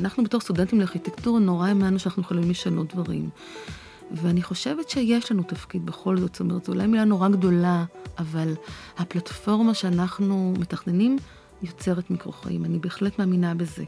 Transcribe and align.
אנחנו 0.00 0.24
בתור 0.24 0.40
סטודנטים 0.40 0.78
לארכיטקטורה 0.80 1.40
נורא 1.40 1.68
האמנו 1.68 1.98
שאנחנו 1.98 2.22
יכולים 2.22 2.50
לשנות 2.50 2.94
דברים. 2.94 3.30
ואני 4.10 4.42
חושבת 4.42 4.90
שיש 4.90 5.32
לנו 5.32 5.42
תפקיד 5.42 5.86
בכל 5.86 6.16
זאת, 6.16 6.32
זאת 6.32 6.40
אומרת, 6.40 6.64
זו 6.64 6.72
אולי 6.72 6.86
מילה 6.86 7.04
נורא 7.04 7.28
גדולה, 7.28 7.84
אבל 8.18 8.54
הפלטפורמה 8.98 9.74
שאנחנו 9.74 10.54
מתכננים 10.58 11.18
יוצרת 11.62 12.10
מיקרוחיים. 12.10 12.64
אני 12.64 12.78
בהחלט 12.78 13.18
מאמינה 13.18 13.54
בזה. 13.54 13.84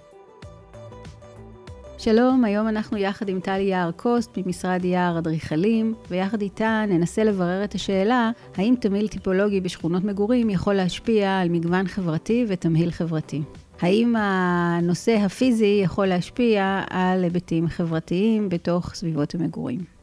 שלום, 1.99 2.45
היום 2.45 2.69
אנחנו 2.69 2.97
יחד 2.97 3.29
עם 3.29 3.41
טלי 3.41 3.63
יער 3.63 3.91
קוסט 3.93 4.39
ממשרד 4.39 4.85
יער 4.85 5.19
אדריכלים, 5.19 5.95
ויחד 6.11 6.43
איתה 6.43 6.85
ננסה 6.89 7.25
לברר 7.25 7.65
את 7.65 7.75
השאלה 7.75 8.31
האם 8.57 8.75
תמהיל 8.81 9.09
טיפולוגי 9.09 9.61
בשכונות 9.61 10.05
מגורים 10.05 10.51
יכול 10.51 10.75
להשפיע 10.75 11.39
על 11.39 11.49
מגוון 11.49 11.89
חברתי 11.89 12.45
ותמהיל 12.49 12.91
חברתי. 12.91 13.43
האם 13.81 14.15
הנושא 14.19 15.13
הפיזי 15.13 15.81
יכול 15.85 16.07
להשפיע 16.07 16.83
על 16.91 17.25
היבטים 17.25 17.69
חברתיים 17.69 18.49
בתוך 18.49 18.95
סביבות 18.95 19.35
המגורים. 19.35 19.96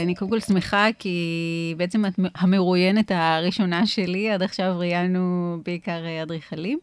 אני 0.00 0.14
קודם 0.14 0.30
כל 0.30 0.40
שמחה, 0.40 0.86
כי 0.98 1.74
בעצם 1.76 2.06
את 2.06 2.12
המרואיינת 2.34 3.10
הראשונה 3.14 3.86
שלי, 3.86 4.30
עד 4.30 4.42
עכשיו 4.42 4.74
ראיינו 4.78 5.56
בעיקר 5.64 6.04
אה, 6.06 6.22
אדריכלים. 6.22 6.78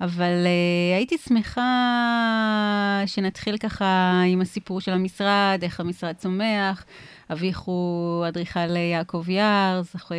אבל 0.00 0.44
uh, 0.44 0.96
הייתי 0.96 1.18
שמחה 1.18 3.02
שנתחיל 3.06 3.56
ככה 3.56 4.22
עם 4.26 4.40
הסיפור 4.40 4.80
של 4.80 4.92
המשרד, 4.92 5.58
איך 5.62 5.80
המשרד 5.80 6.14
צומח. 6.16 6.84
אביך 7.32 7.58
הוא 7.58 8.28
אדריכל 8.28 8.76
יעקב 8.76 9.28
יער, 9.28 9.82
זוכה 9.82 10.14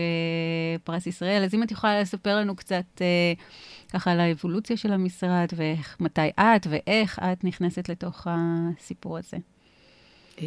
פרס 0.83 1.07
ישראל, 1.07 1.43
אז 1.43 1.53
אם 1.53 1.63
את 1.63 1.71
יכולה 1.71 2.01
לספר 2.01 2.37
לנו 2.37 2.55
קצת 2.55 2.85
uh, 2.95 3.91
ככה 3.93 4.11
על 4.11 4.19
האבולוציה 4.19 4.77
של 4.77 4.91
המשרד, 4.91 5.47
ומתי 5.55 6.29
את 6.39 6.67
ואיך 6.69 7.19
את 7.19 7.43
נכנסת 7.43 7.89
לתוך 7.89 8.27
הסיפור 8.29 9.17
הזה. 9.17 9.37
אה, 10.41 10.45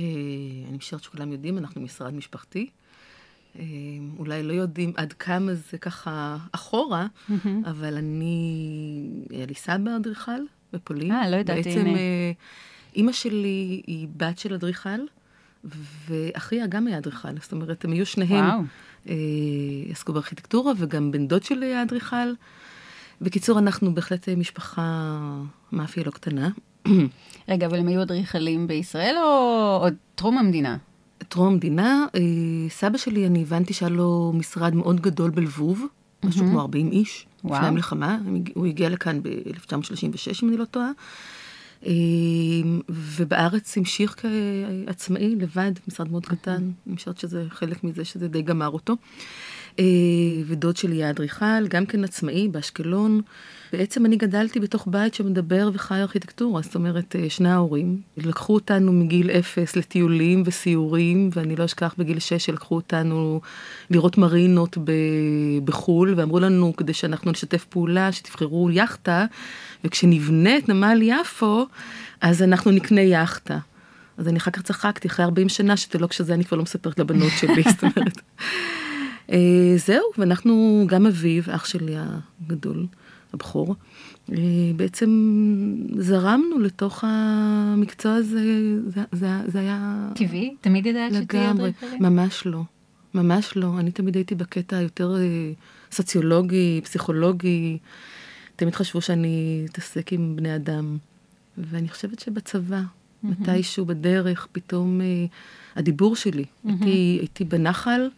אני 0.68 0.76
משערת 0.76 1.02
שכולם 1.02 1.32
יודעים, 1.32 1.58
אנחנו 1.58 1.80
משרד 1.80 2.14
משפחתי. 2.14 2.68
אה, 3.58 3.64
אולי 4.18 4.42
לא 4.42 4.52
יודעים 4.52 4.92
עד 4.96 5.12
כמה 5.12 5.54
זה 5.54 5.78
ככה 5.78 6.36
אחורה, 6.52 7.06
אבל 7.64 7.96
אני, 7.96 9.10
היה 9.30 9.46
לי 9.46 9.54
סבא 9.54 9.96
אדריכל 9.96 10.40
בפולין. 10.72 11.12
אה, 11.12 11.30
לא 11.30 11.36
ידעתי, 11.36 11.70
הנה. 11.70 11.84
בעצם 11.84 11.86
אה, 11.86 12.32
אימא 12.96 13.12
שלי 13.12 13.82
היא 13.86 14.08
בת 14.16 14.38
של 14.38 14.54
אדריכל, 14.54 15.00
ואחיה 16.08 16.66
גם 16.66 16.86
היה 16.86 16.98
אדריכל. 16.98 17.28
זאת 17.42 17.52
אומרת, 17.52 17.84
הם 17.84 17.92
היו 17.92 18.06
שניהם, 18.06 18.44
וואו. 18.44 19.16
עסקו 19.90 20.12
בארכיטקטורה, 20.12 20.72
וגם 20.76 21.12
בן 21.12 21.28
דוד 21.28 21.42
שלי 21.42 21.66
היה 21.66 21.82
אדריכל. 21.82 22.32
בקיצור, 23.20 23.58
אנחנו 23.58 23.94
בהחלט 23.94 24.28
משפחה 24.28 25.18
מאפיה 25.72 26.04
לא 26.04 26.10
קטנה. 26.10 26.48
רגע, 27.48 27.66
אבל 27.66 27.78
הם 27.78 27.88
היו 27.88 28.02
אדריכלים 28.02 28.66
בישראל 28.66 29.14
או 29.16 29.78
עוד 29.82 29.94
טרום 30.14 30.38
המדינה? 30.38 30.76
טרום 31.28 31.46
המדינה, 31.46 32.06
אה, 32.14 32.20
סבא 32.68 32.98
שלי, 32.98 33.26
אני 33.26 33.42
הבנתי 33.42 33.72
שהיה 33.72 33.90
לו 33.90 34.32
משרד 34.34 34.74
מאוד 34.74 35.00
גדול 35.00 35.30
בלבוב, 35.30 35.86
משהו 36.24 36.46
כמו 36.46 36.60
40 36.60 36.90
איש, 36.90 37.26
לפני 37.44 37.56
המלחמה, 37.56 38.18
הוא 38.54 38.66
הגיע 38.66 38.88
לכאן 38.88 39.22
ב-1936, 39.22 40.42
אם 40.42 40.48
אני 40.48 40.56
לא 40.56 40.64
טועה. 40.64 40.90
אה, 41.86 41.92
ובארץ 42.88 43.78
המשיך 43.78 44.16
כעצמאי, 44.86 45.36
לבד, 45.36 45.72
משרד 45.88 46.10
מאוד 46.10 46.26
קטן, 46.26 46.70
אני 46.86 46.96
חושבת 46.96 47.18
שזה 47.18 47.44
חלק 47.48 47.84
מזה, 47.84 48.04
שזה 48.04 48.28
די 48.28 48.42
גמר 48.42 48.68
אותו. 48.68 48.96
אה, 49.78 49.84
ודוד 50.46 50.76
שלי 50.76 50.96
היה 50.96 51.10
אדריכל, 51.10 51.66
גם 51.68 51.86
כן 51.86 52.04
עצמאי 52.04 52.48
באשקלון. 52.48 53.20
בעצם 53.72 54.06
אני 54.06 54.16
גדלתי 54.16 54.60
בתוך 54.60 54.88
בית 54.90 55.14
שמדבר 55.14 55.70
וחי 55.74 56.00
ארכיטקטורה, 56.00 56.62
זאת 56.62 56.74
אומרת, 56.74 57.16
אה, 57.16 57.30
שני 57.30 57.50
ההורים 57.50 58.00
לקחו 58.16 58.54
אותנו 58.54 58.92
מגיל 58.92 59.30
אפס 59.30 59.76
לטיולים 59.76 60.42
וסיורים, 60.46 61.30
ואני 61.32 61.56
לא 61.56 61.64
אשכח 61.64 61.94
בגיל 61.98 62.18
שש 62.18 62.46
שלקחו 62.46 62.74
אותנו 62.74 63.40
לראות 63.90 64.18
מרינות 64.18 64.78
בחו"ל, 65.64 66.14
ואמרו 66.16 66.40
לנו, 66.40 66.76
כדי 66.76 66.94
שאנחנו 66.94 67.30
נשתף 67.30 67.64
פעולה, 67.64 68.12
שתבחרו 68.12 68.70
יאכטה, 68.70 69.26
וכשנבנה 69.84 70.58
את 70.58 70.68
נמל 70.68 71.00
יפו, 71.02 71.66
אז 72.20 72.42
אנחנו 72.42 72.70
נקנה 72.70 73.00
יאכטה. 73.00 73.58
אז 74.18 74.28
אני 74.28 74.38
אחר 74.38 74.50
כך 74.50 74.62
צחקתי, 74.62 75.08
אחרי 75.08 75.24
40 75.24 75.48
שנה, 75.48 75.76
שזה 75.76 75.98
לא 75.98 76.06
כשזה 76.06 76.34
אני 76.34 76.44
כבר 76.44 76.56
לא 76.56 76.62
מספרת 76.62 76.98
לבנות 76.98 77.32
שלי, 77.40 77.62
זאת 77.70 77.82
אומרת. 77.82 78.20
אה, 79.32 79.74
זהו, 79.76 80.04
ואנחנו, 80.18 80.84
גם 80.88 81.06
אביו, 81.06 81.42
אח 81.50 81.64
שלי 81.64 81.94
הגדול, 81.98 82.86
הבכור, 83.32 83.74
אה, 84.32 84.36
בעצם 84.76 85.10
זרמנו 85.98 86.58
לתוך 86.58 87.04
המקצוע 87.06 88.14
הזה, 88.14 88.40
זה, 88.86 89.00
זה, 89.12 89.28
זה 89.46 89.58
היה... 89.58 90.08
טבעי? 90.14 90.54
תמיד 90.60 90.86
ידעת 90.86 91.12
שתהיה 91.14 91.50
אדריכלית? 91.50 92.00
ממש 92.00 92.46
לא, 92.46 92.62
ממש 93.14 93.56
לא. 93.56 93.78
אני 93.78 93.90
תמיד 93.90 94.14
הייתי 94.14 94.34
בקטע 94.34 94.80
יותר 94.80 95.16
אה, 95.16 95.52
סוציולוגי, 95.92 96.80
פסיכולוגי. 96.84 97.78
תמיד 98.56 98.74
חשבו 98.74 99.00
שאני 99.00 99.66
אתעסק 99.70 100.12
עם 100.12 100.36
בני 100.36 100.56
אדם. 100.56 100.96
ואני 101.58 101.88
חושבת 101.88 102.18
שבצבא, 102.18 102.80
mm-hmm. 102.80 103.26
מתישהו 103.26 103.84
בדרך, 103.84 104.48
פתאום 104.52 105.00
הדיבור 105.76 106.16
שלי, 106.16 106.44
mm-hmm. 106.44 106.68
הייתי, 106.68 107.16
הייתי 107.20 107.44
בנחל. 107.44 108.08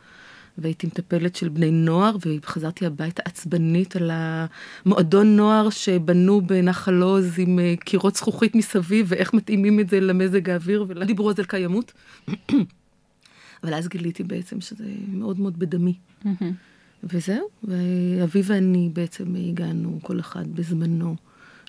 והייתי 0.58 0.86
מטפלת 0.86 1.36
של 1.36 1.48
בני 1.48 1.70
נוער, 1.70 2.16
וחזרתי 2.26 2.86
הביתה 2.86 3.22
עצבנית 3.24 3.96
על 3.96 4.10
המועדון 4.12 5.36
נוער 5.36 5.70
שבנו 5.70 6.40
בנחל 6.40 7.02
עוז 7.02 7.38
עם 7.38 7.58
אה, 7.58 7.74
קירות 7.76 8.16
זכוכית 8.16 8.54
מסביב, 8.54 9.06
ואיך 9.08 9.34
מתאימים 9.34 9.80
את 9.80 9.88
זה 9.88 10.00
למזג 10.00 10.50
האוויר, 10.50 10.84
ולא 10.88 11.04
דיברו 11.04 11.30
אז 11.30 11.38
על 11.38 11.44
קיימות. 11.44 11.92
אבל 13.64 13.74
אז 13.74 13.88
גיליתי 13.88 14.22
בעצם 14.22 14.60
שזה 14.60 14.84
מאוד 15.08 15.40
מאוד 15.40 15.58
בדמי. 15.58 15.94
וזהו, 17.04 17.48
ואבי 17.64 18.42
ואני 18.44 18.90
בעצם 18.92 19.34
הגענו 19.34 19.98
כל 20.02 20.20
אחד 20.20 20.54
בזמנו. 20.54 21.16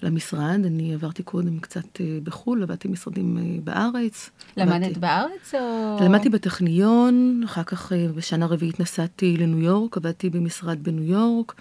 למשרד. 0.03 0.66
אני 0.66 0.94
עברתי 0.94 1.23
קודם 1.23 1.59
קצת 1.59 2.01
אה, 2.01 2.17
בחו"ל, 2.23 2.63
עבדתי 2.63 2.88
במשרדים 2.88 3.38
אה, 3.38 3.44
בארץ. 3.63 4.29
למדת 4.57 4.84
עבדתי... 4.84 5.00
בארץ 5.00 5.56
או... 5.56 5.97
למדתי 6.01 6.29
בטכניון, 6.29 7.41
אחר 7.45 7.63
כך 7.63 7.94
אה, 7.94 8.07
בשנה 8.16 8.45
רביעית 8.45 8.79
נסעתי 8.79 9.38
לניו 9.38 9.59
יורק, 9.59 9.97
עבדתי 9.97 10.29
במשרד 10.29 10.84
בניו 10.84 11.03
יורק. 11.03 11.56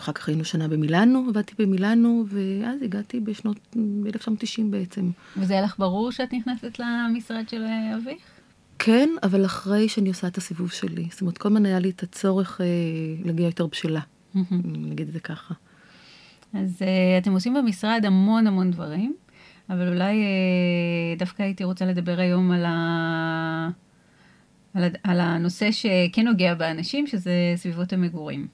אחר 0.00 0.12
כך 0.12 0.28
היינו 0.28 0.44
שנה 0.44 0.68
במילאנו, 0.68 1.26
עבדתי 1.28 1.54
במילאנו, 1.58 2.24
ואז 2.28 2.82
הגעתי 2.82 3.20
בשנות, 3.20 3.56
ב-1990 3.76 4.62
בעצם. 4.70 5.10
וזה 5.36 5.52
היה 5.52 5.62
לך 5.62 5.78
ברור 5.78 6.12
שאת 6.12 6.32
נכנסת 6.32 6.78
למשרד 6.78 7.48
של 7.48 7.64
אביך? 7.96 8.22
כן, 8.78 9.08
אבל 9.22 9.44
אחרי 9.44 9.88
שאני 9.88 10.08
עושה 10.08 10.26
את 10.26 10.38
הסיבוב 10.38 10.70
שלי. 10.70 11.08
זאת 11.10 11.20
אומרת, 11.20 11.38
כל 11.38 11.48
הזמן 11.48 11.66
היה 11.66 11.78
לי 11.78 11.90
את 11.90 12.02
הצורך 12.02 12.60
אה, 12.60 12.66
להגיע 13.24 13.46
יותר 13.46 13.66
בשלה, 13.66 14.00
נגיד 14.64 15.06
את 15.06 15.12
זה 15.12 15.20
ככה. 15.20 15.54
אז 16.54 16.82
uh, 16.82 17.22
אתם 17.22 17.32
עושים 17.32 17.54
במשרד 17.54 18.02
המון 18.04 18.46
המון 18.46 18.70
דברים, 18.70 19.14
אבל 19.70 19.88
אולי 19.88 20.22
uh, 20.22 21.18
דווקא 21.18 21.42
הייתי 21.42 21.64
רוצה 21.64 21.86
לדבר 21.86 22.20
היום 22.20 22.50
על, 22.50 22.64
ה... 22.64 23.70
על, 24.74 24.84
ה... 24.84 24.88
על 25.02 25.20
הנושא 25.20 25.70
שכן 25.72 26.24
נוגע 26.24 26.54
באנשים, 26.54 27.06
שזה 27.06 27.52
סביבות 27.56 27.92
המגורים. 27.92 28.46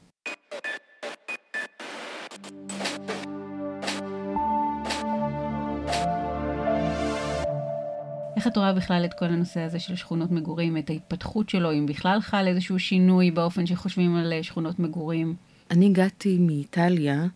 איך 8.37 8.47
את 8.47 8.57
רואה 8.57 8.73
בכלל 8.73 9.05
את 9.05 9.15
כל 9.15 9.25
הנושא 9.25 9.61
הזה 9.61 9.79
של 9.79 9.97
שכונות 9.97 10.31
מגורים, 10.31 10.77
את 10.77 10.91
ההתפתחות 10.91 11.49
שלו, 11.49 11.73
אם 11.73 11.87
בכלל 11.87 12.21
חל 12.21 12.47
איזשהו 12.47 12.79
שינוי 12.79 13.31
באופן 13.31 13.67
שחושבים 13.67 14.17
על 14.17 14.33
אה, 14.33 14.43
שכונות 14.43 14.79
מגורים? 14.79 15.35
אני 15.71 15.87
הגעתי 15.87 16.39
מאיטליה 16.39 17.27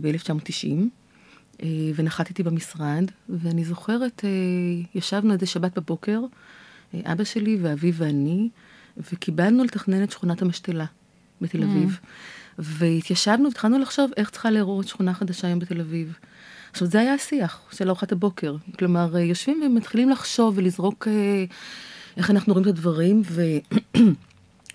ב-1990, 0.00 0.68
אה, 1.62 1.68
ונחתתי 1.94 2.42
במשרד, 2.42 3.04
ואני 3.28 3.64
זוכרת, 3.64 4.24
אה, 4.24 4.30
ישבנו 4.94 5.32
איזה 5.32 5.46
שבת 5.46 5.78
בבוקר, 5.78 6.20
אבא 7.04 7.24
שלי 7.24 7.58
ואבי 7.60 7.92
ואני, 7.94 8.48
וקיבלנו 9.12 9.64
לתכנן 9.64 10.02
את 10.02 10.10
שכונת 10.10 10.42
המשתלה 10.42 10.84
בתל 11.40 11.62
mm. 11.62 11.64
אביב. 11.64 11.98
Mm. 12.02 12.06
והתיישבנו 12.58 13.44
והתחלנו 13.44 13.78
לחשוב 13.78 14.10
איך 14.16 14.30
צריכה 14.30 14.50
להיראות 14.50 14.88
שכונה 14.88 15.14
חדשה 15.14 15.46
היום 15.46 15.58
בתל 15.58 15.80
אביב. 15.80 16.18
עכשיו, 16.70 16.88
זה 16.88 17.00
היה 17.00 17.14
השיח 17.14 17.60
של 17.72 17.88
ארוחת 17.88 18.12
הבוקר. 18.12 18.56
כלומר, 18.78 19.18
יושבים 19.18 19.62
ומתחילים 19.66 20.10
לחשוב 20.10 20.54
ולזרוק 20.58 21.08
איך 22.16 22.30
אנחנו 22.30 22.52
רואים 22.52 22.64
את 22.64 22.68
הדברים, 22.68 23.22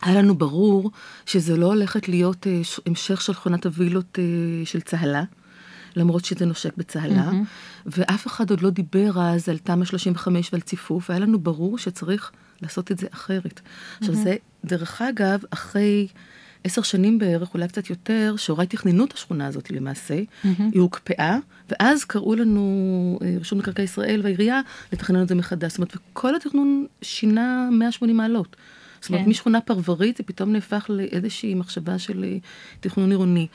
היה 0.01 0.21
לנו 0.21 0.36
ברור 0.36 0.92
שזה 1.25 1.57
לא 1.57 1.65
הולכת 1.65 2.07
להיות 2.07 2.48
אה, 2.48 2.62
המשך 2.86 3.21
של 3.21 3.33
שכונת 3.33 3.65
הווילות 3.65 4.19
אה, 4.19 4.65
של 4.65 4.81
צהלה. 4.81 5.24
למרות 5.95 6.25
שזה 6.25 6.45
נושק 6.45 6.77
בצהלה, 6.77 7.30
mm-hmm. 7.30 7.86
ואף 7.86 8.27
אחד 8.27 8.50
עוד 8.50 8.62
לא 8.62 8.69
דיבר 8.69 9.12
אז 9.21 9.50
על 9.50 9.57
תמ"א 9.57 9.86
35 9.86 10.50
ועל 10.53 10.62
ציפוף, 10.62 11.09
והיה 11.09 11.19
לנו 11.19 11.39
ברור 11.39 11.77
שצריך 11.77 12.31
לעשות 12.62 12.92
את 12.92 12.98
זה 12.98 13.07
אחרת. 13.13 13.59
Mm-hmm. 13.59 13.98
עכשיו 14.00 14.15
זה, 14.15 14.36
דרך 14.65 15.01
אגב, 15.01 15.42
אחרי 15.50 16.07
עשר 16.63 16.81
שנים 16.81 17.19
בערך, 17.19 17.54
אולי 17.54 17.68
קצת 17.68 17.89
יותר, 17.89 18.36
שהוריי 18.38 18.68
תכננו 18.68 19.06
את 19.06 19.13
השכונה 19.13 19.47
הזאת 19.47 19.71
למעשה, 19.71 20.19
mm-hmm. 20.19 20.47
היא 20.71 20.81
הוקפאה, 20.81 21.38
ואז 21.69 22.04
קראו 22.04 22.36
לנו, 22.36 23.19
אה, 23.21 23.36
רשות 23.39 23.59
מקרקעי 23.59 23.86
ישראל 23.86 24.21
והעירייה, 24.24 24.62
לתכנן 24.94 25.21
את 25.21 25.27
זה 25.27 25.36
מחדש. 25.36 25.71
זאת 25.71 25.77
אומרת, 25.77 25.94
וכל 25.95 26.36
התכנון 26.36 26.86
שינה 27.01 27.69
180 27.71 28.18
מעלות. 28.18 28.56
זאת 29.01 29.09
אומרת, 29.09 29.24
כן. 29.24 29.30
משכונה 29.30 29.62
פרברית 29.62 30.18
זה 30.18 30.24
פתאום 30.24 30.51
נהפך 30.51 30.86
לאיזושהי 30.89 31.56
מחשבה 31.56 32.00
של 32.00 32.24
אה, 32.24 32.38
תכנון 32.80 33.09
עירוני. 33.09 33.48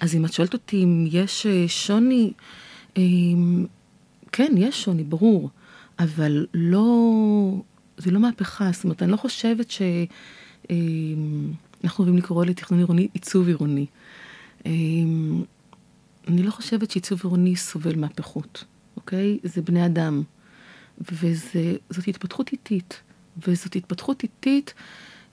אז 0.00 0.14
אם 0.14 0.24
את 0.24 0.32
שואלת 0.32 0.52
אותי 0.52 0.84
אם 0.84 1.06
יש 1.10 1.46
אה, 1.46 1.64
שוני, 1.68 2.32
כן, 4.32 4.52
יש 4.56 4.84
שוני, 4.84 5.04
ברור, 5.04 5.50
אבל 5.98 6.46
לא, 6.54 6.86
זה 7.96 8.10
לא 8.10 8.20
מהפכה. 8.20 8.70
זאת 8.72 8.84
אומרת, 8.84 9.02
אני 9.02 9.12
לא 9.12 9.16
חושבת 9.16 9.70
ש... 9.70 9.82
אנחנו 11.84 12.04
אוהבים 12.04 12.18
לקרוא 12.18 12.44
לתכנון 12.44 12.80
עירוני 12.80 13.08
עיצוב 13.12 13.48
עירוני. 13.48 13.86
אמ, 14.66 15.42
אני 16.28 16.42
לא 16.42 16.50
חושבת 16.50 16.90
שעיצוב 16.90 17.20
עירוני 17.22 17.56
סובל 17.56 17.96
מהפכות, 17.96 18.64
אוקיי? 18.96 19.38
זה 19.42 19.62
בני 19.62 19.86
אדם. 19.86 20.22
וזאת 20.98 22.08
התפתחות 22.08 22.52
איטית. 22.52 23.02
וזאת 23.46 23.76
התפתחות 23.76 24.22
איטית 24.22 24.74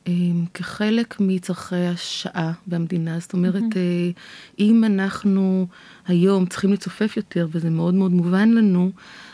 אמ, 0.07 0.45
כחלק 0.53 1.15
מצורכי 1.19 1.75
השעה 1.75 2.51
במדינה. 2.68 3.19
זאת 3.19 3.33
אומרת, 3.33 3.63
mm-hmm. 3.63 4.59
אם 4.59 4.83
אנחנו 4.83 5.68
היום 6.07 6.45
צריכים 6.45 6.74
לצופף 6.74 7.18
יותר, 7.18 7.48
וזה 7.51 7.69
מאוד 7.69 7.94
מאוד 7.94 8.12
מובן 8.12 8.50
לנו, 8.50 8.92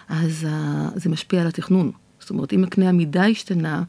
אז 0.09 0.47
זה 0.95 1.09
משפיע 1.09 1.41
על 1.41 1.47
התכנון. 1.47 1.91
זאת 2.27 2.31
אומרת, 2.31 2.53
אם 2.53 2.63
הקנה 2.63 2.89
המידה 2.89 3.25
השתנה, 3.25 3.83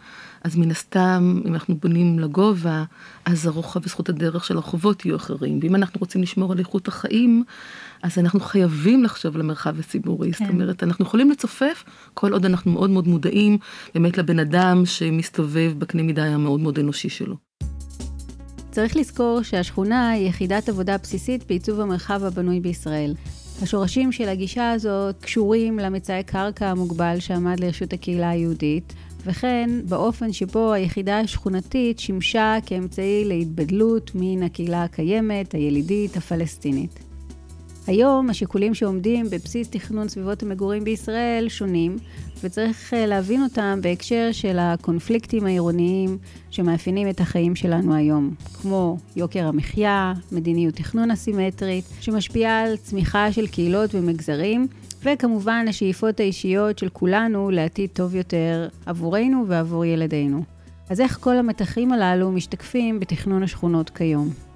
אז 0.44 0.56
מן 0.56 0.70
הסתם, 0.70 1.40
אם 1.46 1.54
אנחנו 1.54 1.76
בונים 1.76 2.18
לגובה, 2.18 2.84
אז 3.24 3.46
הרוחב 3.46 3.80
וזכות 3.84 4.08
הדרך 4.08 4.44
של 4.44 4.56
הרחובות 4.56 5.04
יהיו 5.04 5.16
אחרים. 5.16 5.58
ואם 5.62 5.74
אנחנו 5.74 6.00
רוצים 6.00 6.22
לשמור 6.22 6.52
על 6.52 6.58
איכות 6.58 6.88
החיים, 6.88 7.44
אז 8.02 8.18
אנחנו 8.18 8.40
חייבים 8.40 9.04
לחשוב 9.04 9.34
על 9.34 9.40
המרחב 9.40 9.80
הציבורי. 9.80 10.32
כן. 10.32 10.44
זאת 10.44 10.54
אומרת, 10.54 10.82
אנחנו 10.82 11.04
יכולים 11.04 11.30
לצופף 11.30 11.84
כל 12.14 12.32
עוד 12.32 12.44
אנחנו 12.44 12.72
מאוד 12.72 12.90
מאוד 12.90 13.08
מודעים 13.08 13.58
באמת 13.94 14.18
לבן 14.18 14.38
אדם 14.38 14.86
שמסתובב 14.86 15.72
בקנה 15.78 16.02
מידה 16.02 16.24
המאוד 16.24 16.60
מאוד 16.60 16.78
אנושי 16.78 17.08
שלו. 17.08 17.36
צריך 18.70 18.96
לזכור 18.96 19.42
שהשכונה 19.42 20.10
היא 20.10 20.28
יחידת 20.28 20.68
עבודה 20.68 20.96
בסיסית 20.98 21.44
בעיצוב 21.48 21.80
המרחב 21.80 22.24
הבנוי 22.24 22.60
בישראל. 22.60 23.14
השורשים 23.62 24.12
של 24.12 24.28
הגישה 24.28 24.70
הזאת 24.70 25.22
קשורים 25.22 25.78
למצאי 25.78 26.22
קרקע 26.22 26.66
המוגבל 26.66 27.20
שעמד 27.20 27.60
לרשות 27.60 27.92
הקהילה 27.92 28.30
היהודית, 28.30 28.94
וכן 29.26 29.70
באופן 29.88 30.32
שבו 30.32 30.72
היחידה 30.72 31.20
השכונתית 31.20 31.98
שימשה 31.98 32.56
כאמצעי 32.66 33.24
להתבדלות 33.24 34.10
מן 34.14 34.42
הקהילה 34.42 34.82
הקיימת, 34.82 35.52
הילידית, 35.52 36.16
הפלסטינית. 36.16 37.07
היום 37.88 38.30
השיקולים 38.30 38.74
שעומדים 38.74 39.26
בבסיס 39.30 39.68
תכנון 39.68 40.08
סביבות 40.08 40.42
המגורים 40.42 40.84
בישראל 40.84 41.46
שונים, 41.48 41.96
וצריך 42.42 42.94
אה, 42.94 43.06
להבין 43.06 43.42
אותם 43.42 43.78
בהקשר 43.82 44.28
של 44.32 44.56
הקונפליקטים 44.60 45.46
העירוניים 45.46 46.18
שמאפיינים 46.50 47.08
את 47.08 47.20
החיים 47.20 47.56
שלנו 47.56 47.94
היום, 47.94 48.34
כמו 48.62 48.96
יוקר 49.16 49.46
המחיה, 49.46 50.12
מדיניות 50.32 50.74
תכנון 50.74 51.10
אסימטרית, 51.10 51.84
שמשפיעה 52.00 52.62
על 52.62 52.76
צמיחה 52.76 53.32
של 53.32 53.46
קהילות 53.46 53.94
ומגזרים, 53.94 54.66
וכמובן 55.02 55.66
השאיפות 55.68 56.20
האישיות 56.20 56.78
של 56.78 56.88
כולנו 56.88 57.50
לעתיד 57.50 57.90
טוב 57.92 58.14
יותר 58.14 58.68
עבורנו 58.86 59.44
ועבור 59.48 59.84
ילדינו. 59.84 60.42
אז 60.90 61.00
איך 61.00 61.18
כל 61.20 61.36
המתחים 61.36 61.92
הללו 61.92 62.32
משתקפים 62.32 63.00
בתכנון 63.00 63.42
השכונות 63.42 63.90
כיום? 63.90 64.47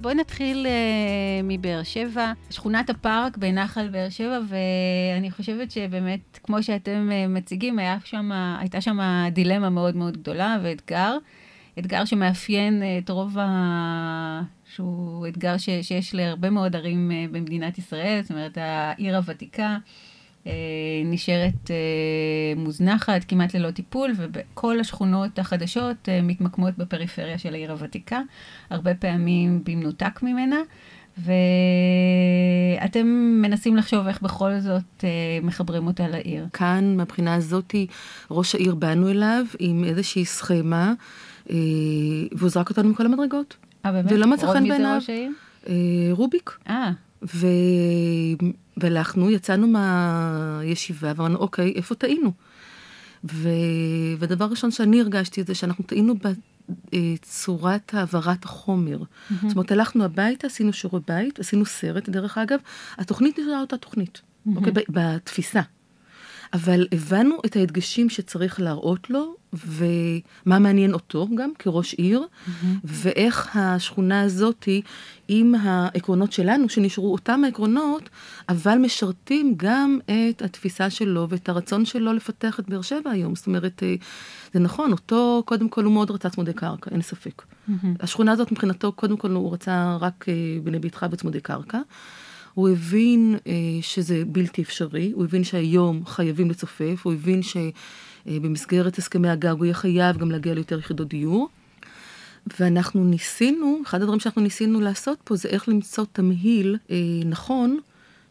בואי 0.00 0.14
נתחיל 0.14 0.66
uh, 0.66 1.44
מבאר 1.44 1.82
שבע, 1.82 2.32
שכונת 2.50 2.90
הפארק 2.90 3.36
בנחל 3.36 3.88
באר 3.88 4.08
שבע, 4.08 4.38
ואני 4.48 5.30
חושבת 5.30 5.70
שבאמת, 5.70 6.38
כמו 6.42 6.62
שאתם 6.62 7.08
uh, 7.10 7.28
מציגים, 7.28 7.78
היה 7.78 7.98
שמה, 8.04 8.56
הייתה 8.60 8.80
שם 8.80 8.98
דילמה 9.32 9.70
מאוד 9.70 9.96
מאוד 9.96 10.16
גדולה 10.16 10.58
ואתגר. 10.62 11.16
אתגר 11.78 12.04
שמאפיין 12.04 12.82
uh, 12.82 13.04
את 13.04 13.10
רוב 13.10 13.38
ה... 13.38 14.42
שהוא 14.74 15.26
אתגר 15.26 15.58
ש... 15.58 15.68
שיש 15.82 16.14
להרבה 16.14 16.50
מאוד 16.50 16.76
ערים 16.76 17.10
uh, 17.10 17.32
במדינת 17.34 17.78
ישראל, 17.78 18.20
זאת 18.22 18.30
אומרת, 18.30 18.58
העיר 18.60 19.16
הוותיקה. 19.16 19.78
אה, 20.48 20.52
נשארת 21.04 21.70
אה, 21.70 21.76
מוזנחת, 22.56 23.24
כמעט 23.28 23.54
ללא 23.54 23.70
טיפול, 23.70 24.12
וכל 24.16 24.80
השכונות 24.80 25.38
החדשות 25.38 26.08
אה, 26.08 26.22
מתמקמות 26.22 26.78
בפריפריה 26.78 27.38
של 27.38 27.54
העיר 27.54 27.72
הוותיקה, 27.72 28.20
הרבה 28.70 28.94
פעמים 28.94 29.62
במנותק 29.64 30.22
ממנה. 30.22 30.56
ואתם 31.18 33.06
מנסים 33.42 33.76
לחשוב 33.76 34.06
איך 34.06 34.22
בכל 34.22 34.58
זאת 34.60 35.04
מחברים 35.42 35.86
אותה 35.86 36.08
לעיר. 36.08 36.46
כאן, 36.52 36.96
מהבחינה 36.96 37.34
הזאת, 37.34 37.74
ראש 38.30 38.54
העיר 38.54 38.74
באנו 38.74 39.10
אליו 39.10 39.44
עם 39.58 39.84
איזושהי 39.84 40.24
סכמה, 40.24 40.92
והוא 42.32 42.48
זרק 42.48 42.70
אותנו 42.70 42.88
מכל 42.88 43.06
המדרגות. 43.06 43.56
אה, 43.86 43.92
באמת? 43.92 44.12
ולא 44.12 44.26
מצא 44.26 44.46
חן 44.46 44.68
בעיניו. 44.68 44.94
ראש 44.96 45.10
העיר? 45.10 45.32
רוביק. 46.12 46.58
אה. 46.68 46.90
ו... 47.22 47.46
והלכנו, 48.76 49.30
יצאנו 49.30 49.66
מהישיבה 49.66 51.12
ואמרנו, 51.16 51.38
אוקיי, 51.38 51.72
איפה 51.76 51.94
טעינו? 51.94 52.32
ו... 53.32 53.48
ודבר 54.18 54.44
ראשון 54.44 54.70
שאני 54.70 55.00
הרגשתי 55.00 55.44
זה 55.44 55.54
שאנחנו 55.54 55.84
טעינו 55.84 56.14
בצורת 56.92 57.94
העברת 57.94 58.44
החומר. 58.44 58.98
Mm-hmm. 58.98 59.34
זאת 59.46 59.52
אומרת, 59.56 59.72
הלכנו 59.72 60.04
הביתה, 60.04 60.46
עשינו 60.46 60.72
שיעורי 60.72 61.00
בית, 61.08 61.40
עשינו 61.40 61.66
סרט, 61.66 62.08
דרך 62.08 62.38
אגב, 62.38 62.58
התוכנית 62.98 63.38
נשארה 63.38 63.60
אותה 63.60 63.76
תוכנית, 63.76 64.20
mm-hmm. 64.20 64.56
אוקיי? 64.56 64.72
בתפיסה. 64.88 65.60
אבל 66.52 66.86
הבנו 66.92 67.38
את 67.46 67.56
ההדגשים 67.56 68.10
שצריך 68.10 68.60
להראות 68.60 69.10
לו, 69.10 69.34
ומה 69.52 70.58
מעניין 70.58 70.92
אותו 70.92 71.28
גם 71.34 71.50
כראש 71.58 71.94
עיר, 71.94 72.22
mm-hmm. 72.22 72.66
ואיך 72.84 73.56
השכונה 73.56 74.20
הזאת, 74.20 74.68
עם 75.28 75.54
העקרונות 75.54 76.32
שלנו, 76.32 76.68
שנשארו 76.68 77.12
אותם 77.12 77.44
העקרונות, 77.44 78.08
אבל 78.48 78.78
משרתים 78.78 79.54
גם 79.56 79.98
את 80.04 80.42
התפיסה 80.42 80.90
שלו 80.90 81.26
ואת 81.28 81.48
הרצון 81.48 81.84
שלו 81.84 82.12
לפתח 82.12 82.60
את 82.60 82.68
באר 82.68 82.82
שבע 82.82 83.10
היום. 83.10 83.34
זאת 83.34 83.46
אומרת, 83.46 83.82
אה, 83.82 83.94
זה 84.54 84.60
נכון, 84.60 84.92
אותו, 84.92 85.42
קודם 85.46 85.68
כל 85.68 85.84
הוא 85.84 85.92
מאוד 85.92 86.10
רצה 86.10 86.30
צמודי 86.30 86.52
קרקע, 86.52 86.90
אין 86.90 87.02
ספק. 87.02 87.42
Mm-hmm. 87.42 87.86
השכונה 88.00 88.32
הזאת 88.32 88.52
מבחינתו, 88.52 88.92
קודם 88.92 89.16
כל 89.16 89.30
הוא 89.30 89.52
רצה 89.52 89.96
רק 90.00 90.24
אה, 90.28 90.34
בני 90.64 90.78
ביתך 90.78 91.06
בצמודי 91.10 91.40
קרקע. 91.40 91.78
הוא 92.58 92.68
הבין 92.68 93.36
אה, 93.46 93.52
שזה 93.80 94.22
בלתי 94.26 94.62
אפשרי, 94.62 95.12
הוא 95.14 95.24
הבין 95.24 95.44
שהיום 95.44 96.06
חייבים 96.06 96.50
לצופף, 96.50 97.00
הוא 97.02 97.12
הבין 97.12 97.40
שבמסגרת 97.42 98.92
אה, 98.92 98.98
הסכמי 98.98 99.28
הגג 99.28 99.54
הוא 99.58 99.64
יהיה 99.64 99.74
חייב 99.74 100.16
גם 100.16 100.30
להגיע 100.30 100.54
ליותר 100.54 100.78
יחידות 100.78 101.08
דיור. 101.08 101.48
ואנחנו 102.60 103.04
ניסינו, 103.04 103.80
אחד 103.86 104.00
הדברים 104.00 104.20
שאנחנו 104.20 104.42
ניסינו 104.42 104.80
לעשות 104.80 105.18
פה 105.24 105.36
זה 105.36 105.48
איך 105.48 105.68
למצוא 105.68 106.04
תמהיל 106.12 106.76
אה, 106.90 106.96
נכון, 107.24 107.80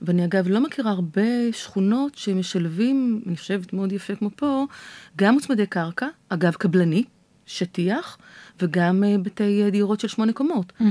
ואני 0.02 0.26
אגב 0.26 0.48
לא 0.48 0.60
מכירה 0.64 0.92
הרבה 0.92 1.52
שכונות 1.52 2.16
שמשלבים, 2.16 3.22
אני 3.28 3.36
חושבת 3.36 3.74
מאוד 3.74 3.92
יפה 3.92 4.16
כמו 4.16 4.30
פה, 4.36 4.66
גם 5.18 5.34
מוצמדי 5.34 5.66
קרקע, 5.66 6.08
אגב 6.30 6.54
קבלני, 6.54 7.04
שטיח, 7.46 8.18
וגם 8.64 9.04
אה, 9.04 9.18
בתי 9.18 9.64
אה, 9.64 9.70
דירות 9.70 10.00
של 10.00 10.08
שמונה 10.08 10.34
קומות. 10.34 10.74
Mm-hmm. 10.82 10.84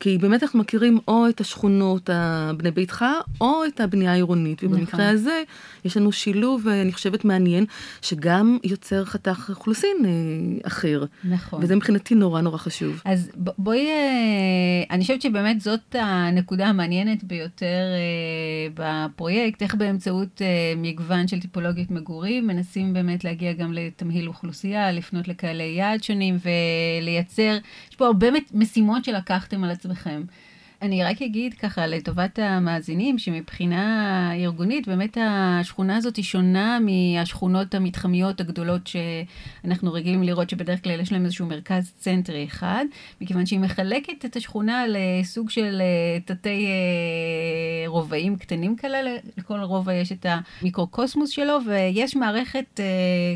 כי 0.00 0.18
באמת 0.18 0.42
אנחנו 0.42 0.58
מכירים 0.58 0.98
או 1.08 1.28
את 1.28 1.40
השכונות 1.40 2.10
הבני 2.12 2.70
ביתך, 2.70 3.04
או 3.40 3.62
את 3.66 3.80
הבנייה 3.80 4.12
העירונית. 4.12 4.64
ובמקרה 4.64 5.00
נכון. 5.00 5.14
הזה 5.14 5.42
יש 5.84 5.96
לנו 5.96 6.12
שילוב, 6.12 6.68
אה, 6.68 6.82
אני 6.82 6.92
חושבת, 6.92 7.24
מעניין, 7.24 7.64
שגם 8.02 8.58
יוצר 8.64 9.04
חתך 9.04 9.50
אוכלוסין 9.50 9.96
אחר. 10.62 11.04
נכון. 11.24 11.62
וזה 11.62 11.76
מבחינתי 11.76 12.14
נורא 12.14 12.40
נורא 12.40 12.58
חשוב. 12.58 13.02
אז 13.04 13.30
בואי, 13.36 13.88
אני 14.90 15.02
חושבת 15.02 15.22
שבאמת 15.22 15.60
זאת 15.60 15.94
הנקודה 15.98 16.66
המעניינת 16.66 17.24
ביותר 17.24 17.84
בפרויקט, 18.74 19.62
איך 19.62 19.74
באמצעות 19.74 20.42
מגוון 20.76 21.28
של 21.28 21.40
טיפולוגיות 21.40 21.90
מגורים, 21.90 22.46
מנסים 22.46 22.92
באמת 22.92 23.24
להגיע 23.24 23.52
גם 23.52 23.72
לתמהיל 23.72 24.28
אוכלוסייה, 24.28 24.92
לפנות 24.92 25.28
לקהלי 25.28 25.74
יעד 25.78 26.02
שונים, 26.02 26.36
ול... 26.44 27.08
לייצר, 27.14 27.58
יש 27.90 27.96
פה 27.96 28.06
הרבה 28.06 28.26
משימות 28.52 29.04
שלקחתם 29.04 29.64
על 29.64 29.70
עצמכם. 29.70 30.22
אני 30.84 31.04
רק 31.04 31.22
אגיד 31.22 31.54
ככה 31.54 31.86
לטובת 31.86 32.38
המאזינים, 32.38 33.18
שמבחינה 33.18 34.30
ארגונית, 34.34 34.88
באמת 34.88 35.18
השכונה 35.20 35.96
הזאת 35.96 36.16
היא 36.16 36.24
שונה 36.24 36.78
מהשכונות 36.80 37.74
המתחמיות 37.74 38.40
הגדולות 38.40 38.82
שאנחנו 38.86 39.92
רגילים 39.92 40.22
לראות, 40.22 40.50
שבדרך 40.50 40.84
כלל 40.84 41.00
יש 41.00 41.12
להם 41.12 41.24
איזשהו 41.24 41.46
מרכז 41.46 41.92
צנטרי 41.98 42.44
אחד, 42.44 42.84
מכיוון 43.20 43.46
שהיא 43.46 43.60
מחלקת 43.60 44.24
את 44.24 44.36
השכונה 44.36 44.84
לסוג 44.88 45.50
של 45.50 45.82
אה, 45.82 46.20
תתי 46.20 46.66
אה, 46.66 47.88
רובעים 47.88 48.36
קטנים 48.36 48.76
כאלה, 48.76 49.16
לכל 49.36 49.60
רובע 49.60 49.94
יש 49.94 50.12
את 50.12 50.26
המיקרוקוסמוס 50.28 51.30
שלו, 51.30 51.58
ויש 51.66 52.16
מערכת 52.16 52.80
אה, 52.80 52.84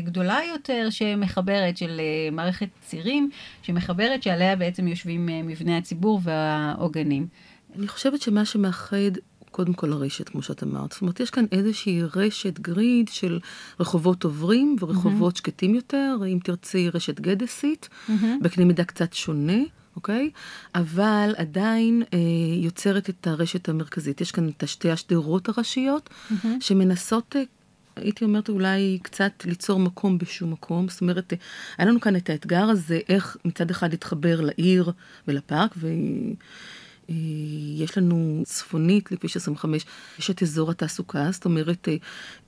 גדולה 0.03 0.39
יותר 0.53 0.87
שמחברת, 0.89 1.77
של 1.77 2.01
מערכת 2.31 2.69
צירים, 2.81 3.29
שמחברת, 3.61 4.23
שעליה 4.23 4.55
בעצם 4.55 4.87
יושבים 4.87 5.25
מבני 5.25 5.77
הציבור 5.77 6.19
והעוגנים. 6.23 7.38
אני 7.75 7.87
חושבת 7.87 8.21
שמה 8.21 8.45
שמאחד 8.45 9.11
קודם 9.51 9.73
כל 9.73 9.93
הרשת, 9.93 10.29
כמו 10.29 10.41
שאת 10.41 10.63
אמרת. 10.63 10.91
זאת 10.91 11.01
אומרת, 11.01 11.19
יש 11.19 11.29
כאן 11.29 11.45
איזושהי 11.51 12.01
רשת 12.15 12.59
גריד 12.59 13.07
של 13.07 13.39
רחובות 13.79 14.23
עוברים 14.23 14.75
ורחובות 14.79 15.35
mm-hmm. 15.35 15.37
שקטים 15.37 15.75
יותר, 15.75 16.17
אם 16.27 16.39
תרצי 16.43 16.89
רשת 16.89 17.19
גדסית, 17.19 17.89
mm-hmm. 17.91 18.11
בקנה 18.41 18.65
מידה 18.65 18.83
קצת 18.83 19.13
שונה. 19.13 19.57
אוקיי? 19.95 20.29
אבל 20.75 21.33
עדיין 21.37 22.03
אה, 22.13 22.19
יוצרת 22.63 23.09
את 23.09 23.27
הרשת 23.27 23.69
המרכזית. 23.69 24.21
יש 24.21 24.31
כאן 24.31 24.49
את 24.49 24.67
שתי 24.67 24.91
השדרות 24.91 25.49
הראשיות, 25.49 26.09
mm-hmm. 26.09 26.47
שמנסות, 26.59 27.35
אה, 27.35 27.41
הייתי 27.95 28.25
אומרת 28.25 28.49
אולי 28.49 28.99
קצת 29.01 29.31
ליצור 29.45 29.79
מקום 29.79 30.17
בשום 30.17 30.51
מקום. 30.51 30.89
זאת 30.89 31.01
אומרת, 31.01 31.33
אה, 31.33 31.37
היה 31.77 31.87
לנו 31.87 32.01
כאן 32.01 32.15
את 32.15 32.29
האתגר 32.29 32.63
הזה, 32.63 32.99
איך 33.09 33.37
מצד 33.45 33.69
אחד 33.69 33.91
להתחבר 33.91 34.41
לעיר 34.41 34.91
ולפארק, 35.27 35.71
יש 37.75 37.97
לנו 37.97 38.43
צפונית 38.45 39.11
לכביש 39.11 39.37
25, 39.37 39.85
יש 40.19 40.29
את 40.29 40.43
אזור 40.43 40.71
התעסוקה, 40.71 41.27
זאת 41.31 41.45
אומרת, 41.45 41.87
אה, 41.87 41.95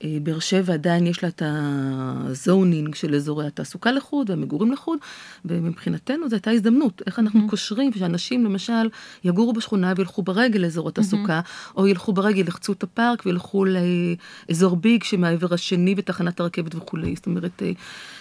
אה, 0.04 0.18
באר 0.22 0.38
שבע 0.38 0.74
עדיין 0.74 1.06
יש 1.06 1.22
לה 1.22 1.28
את 1.28 1.42
הזונינג 1.46 2.94
של 2.94 3.14
אזורי 3.14 3.46
התעסוקה 3.46 3.92
לחוד 3.92 4.30
והמגורים 4.30 4.72
לחוד, 4.72 4.98
ומבחינתנו 5.44 6.28
זו 6.28 6.36
הייתה 6.36 6.50
הזדמנות, 6.50 7.02
איך 7.06 7.18
אנחנו 7.18 7.46
mm-hmm. 7.46 7.50
קושרים 7.50 7.92
שאנשים 7.92 8.44
למשל 8.44 8.88
יגורו 9.24 9.52
בשכונה 9.52 9.92
וילכו 9.96 10.22
ברגל 10.22 10.60
לאזור 10.60 10.88
התעסוקה, 10.88 11.40
mm-hmm. 11.40 11.76
או 11.76 11.86
ילכו 11.86 12.12
ברגל, 12.12 12.48
יחצו 12.48 12.72
את 12.72 12.82
הפארק 12.82 13.22
וילכו 13.26 13.64
לאזור 13.64 14.76
ביג 14.76 15.04
שמהעבר 15.04 15.54
השני 15.54 15.94
ותחנת 15.96 16.40
הרכבת 16.40 16.74
וכולי. 16.74 17.14
זאת 17.16 17.26
אומרת, 17.26 17.62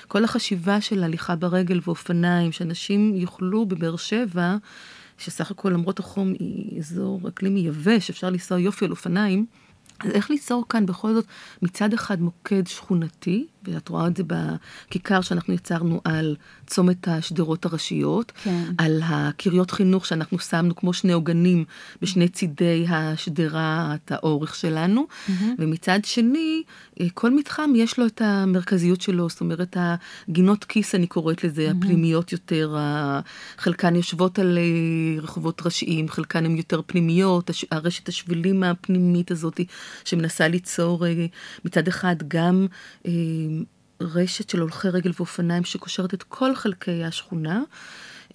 כל 0.07 0.23
החשיבה 0.23 0.81
של 0.81 1.03
הליכה 1.03 1.35
ברגל 1.35 1.79
ואופניים, 1.85 2.51
שאנשים 2.51 3.15
יוכלו 3.15 3.65
בבאר 3.65 3.95
שבע, 3.95 4.57
שסך 5.21 5.51
הכל 5.51 5.69
למרות 5.69 5.99
החום 5.99 6.33
היא 6.39 6.79
אזור 6.79 7.27
אקלימי 7.27 7.59
יבש, 7.59 8.09
אפשר 8.09 8.29
לנסוע 8.29 8.59
יופי 8.59 8.85
על 8.85 8.91
אופניים. 8.91 9.45
אז 9.99 10.11
איך 10.11 10.29
ליצור 10.29 10.65
כאן 10.69 10.85
בכל 10.85 11.13
זאת 11.13 11.25
מצד 11.61 11.93
אחד 11.93 12.21
מוקד 12.21 12.67
שכונתי, 12.67 13.47
ואת 13.63 13.89
רואה 13.89 14.07
את 14.07 14.17
זה 14.17 14.23
בכיכר 14.23 15.21
שאנחנו 15.21 15.53
יצרנו 15.53 16.01
על 16.03 16.35
צומת 16.67 17.07
השדרות 17.07 17.65
הראשיות, 17.65 18.31
כן. 18.43 18.63
על 18.77 19.01
הקריות 19.05 19.71
חינוך 19.71 20.05
שאנחנו 20.05 20.39
שמנו 20.39 20.75
כמו 20.75 20.93
שני 20.93 21.13
עוגנים 21.13 21.65
בשני 22.01 22.29
צידי 22.29 22.85
השדרה, 22.89 23.95
את 23.95 24.11
האורך 24.11 24.55
שלנו, 24.55 25.07
mm-hmm. 25.09 25.31
ומצד 25.59 25.99
שני, 26.03 26.63
אה, 26.99 27.05
כל 27.13 27.31
מתחם 27.31 27.71
יש 27.75 27.99
לו 27.99 28.05
את 28.05 28.21
המרכזיות 28.21 29.01
שלו, 29.01 29.29
זאת 29.29 29.41
אומרת, 29.41 29.77
הגינות 30.27 30.63
כיס, 30.63 30.95
אני 30.95 31.07
קוראת 31.07 31.43
לזה, 31.43 31.67
mm-hmm. 31.67 31.77
הפנימיות 31.77 32.31
יותר, 32.31 32.77
חלקן 33.57 33.95
יושבות 33.95 34.39
על 34.39 34.57
אה, 34.57 35.21
רחובות 35.21 35.61
ראשיים, 35.65 36.09
חלקן 36.09 36.45
הן 36.45 36.55
יותר 36.55 36.81
פנימיות, 36.85 37.51
הרשת 37.71 38.09
השבילים 38.09 38.63
הפנימית 38.63 39.31
הזאת, 39.31 39.59
שמנסה 40.05 40.47
ליצור 40.47 41.05
אה, 41.05 41.25
מצד 41.65 41.87
אחד 41.87 42.15
גם 42.27 42.65
רשת 44.01 44.49
של 44.49 44.59
הולכי 44.59 44.89
רגל 44.89 45.11
ואופניים 45.17 45.63
שקושרת 45.63 46.13
את 46.13 46.23
כל 46.23 46.55
חלקי 46.55 47.03
השכונה. 47.03 47.63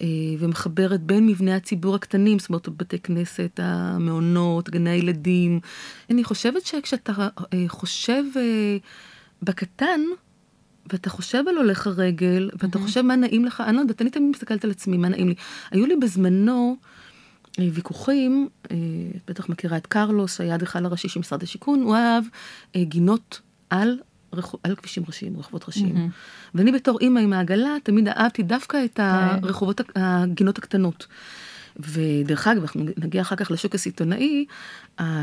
אה, 0.01 0.07
ומחברת 0.39 1.01
בין 1.01 1.27
מבני 1.27 1.53
הציבור 1.53 1.95
הקטנים, 1.95 2.39
זאת 2.39 2.49
אומרת, 2.49 2.69
בתי 2.69 2.99
כנסת, 2.99 3.59
המעונות, 3.63 4.69
גני 4.69 4.89
הילדים. 4.89 5.59
אני 6.09 6.23
חושבת 6.23 6.65
שכשאתה 6.65 7.11
אה, 7.53 7.63
חושב 7.67 8.23
אה, 8.35 8.77
בקטן, 9.41 10.01
ואתה 10.91 11.09
חושב 11.09 11.43
על 11.47 11.57
הולך 11.57 11.87
הרגל, 11.87 12.49
ואתה 12.53 12.77
mm-hmm. 12.77 12.81
חושב 12.81 13.01
מה 13.01 13.15
נעים 13.15 13.45
לך, 13.45 13.61
אני 13.61 13.75
לא 13.75 13.81
יודעת, 13.81 14.01
אני 14.01 14.09
תמיד 14.09 14.29
מסתכלת 14.29 14.63
על 14.63 14.71
עצמי, 14.71 14.97
מה 14.97 15.09
נעים 15.09 15.27
לי. 15.27 15.35
היו 15.71 15.85
לי 15.85 15.95
בזמנו 15.95 16.77
ויכוחים, 17.59 18.49
בטח 19.27 19.49
מכירה 19.49 19.77
את 19.77 19.87
קרלוס, 19.87 20.41
היה 20.41 20.51
האדריכל 20.51 20.85
הראשי 20.85 21.09
של 21.09 21.19
משרד 21.19 21.43
השיכון, 21.43 21.81
הוא 21.81 21.95
אהב 21.95 22.23
גינות 22.77 23.41
על 23.69 23.97
על 24.63 24.75
כבישים 24.75 25.03
ראשיים, 25.07 25.39
רחובות 25.39 25.67
ראשיים. 25.67 25.95
Mm-hmm. 25.95 26.55
ואני 26.55 26.71
בתור 26.71 26.99
אימא 26.99 27.19
עם 27.19 27.33
העגלה, 27.33 27.75
תמיד 27.83 28.07
אהבתי 28.07 28.43
דווקא 28.43 28.77
את 28.85 28.99
הרחובות, 29.03 29.81
הגינות 29.95 30.57
הקטנות. 30.57 31.07
ודרך 31.79 32.47
אגב, 32.47 32.61
אנחנו 32.61 32.85
נגיע 32.97 33.21
אחר 33.21 33.35
כך 33.35 33.51
לשוק 33.51 33.75
הסיטונאי, 33.75 34.45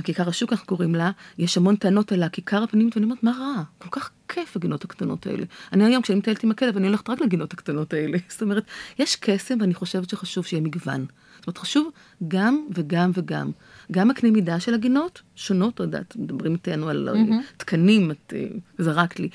כיכר 0.04 0.28
השוק 0.28 0.52
אנחנו 0.52 0.66
קוראים 0.66 0.94
לה, 0.94 1.10
יש 1.38 1.56
המון 1.56 1.76
טענות 1.76 2.12
על 2.12 2.22
הכיכר 2.22 2.62
הפנימית, 2.62 2.96
ואני 2.96 3.04
אומרת, 3.04 3.22
מה 3.22 3.30
רע? 3.38 3.62
כל 3.78 3.88
כך 4.00 4.10
כיף 4.28 4.56
הגינות 4.56 4.84
הקטנות 4.84 5.26
האלה. 5.26 5.44
אני 5.72 5.84
היום, 5.84 6.02
כשאני 6.02 6.18
מטיילת 6.18 6.44
עם 6.44 6.50
הכלב, 6.50 6.76
אני 6.76 6.86
הולכת 6.86 7.10
רק 7.10 7.20
לגינות 7.20 7.52
הקטנות 7.52 7.92
האלה. 7.92 8.18
זאת 8.28 8.42
אומרת, 8.42 8.64
יש 8.98 9.16
קסם, 9.16 9.58
ואני 9.60 9.74
חושבת 9.74 10.10
שחשוב 10.10 10.46
שיהיה 10.46 10.62
מגוון. 10.62 11.06
זאת 11.36 11.46
אומרת, 11.46 11.58
חשוב 11.58 11.90
גם 12.28 12.66
וגם 12.74 13.10
וגם. 13.14 13.50
גם 13.92 14.10
הקנה 14.10 14.30
מידה 14.30 14.60
של 14.60 14.74
הגינות 14.74 15.22
שונות, 15.36 15.80
לא 15.80 15.84
יודעת, 15.84 16.16
מדברים 16.16 16.52
איתנו 16.52 16.88
על 16.88 17.08
mm-hmm. 17.12 17.56
תקנים, 17.56 18.10
את 18.10 18.32
אה, 18.36 18.46
זרקת 18.78 19.20
לי, 19.20 19.28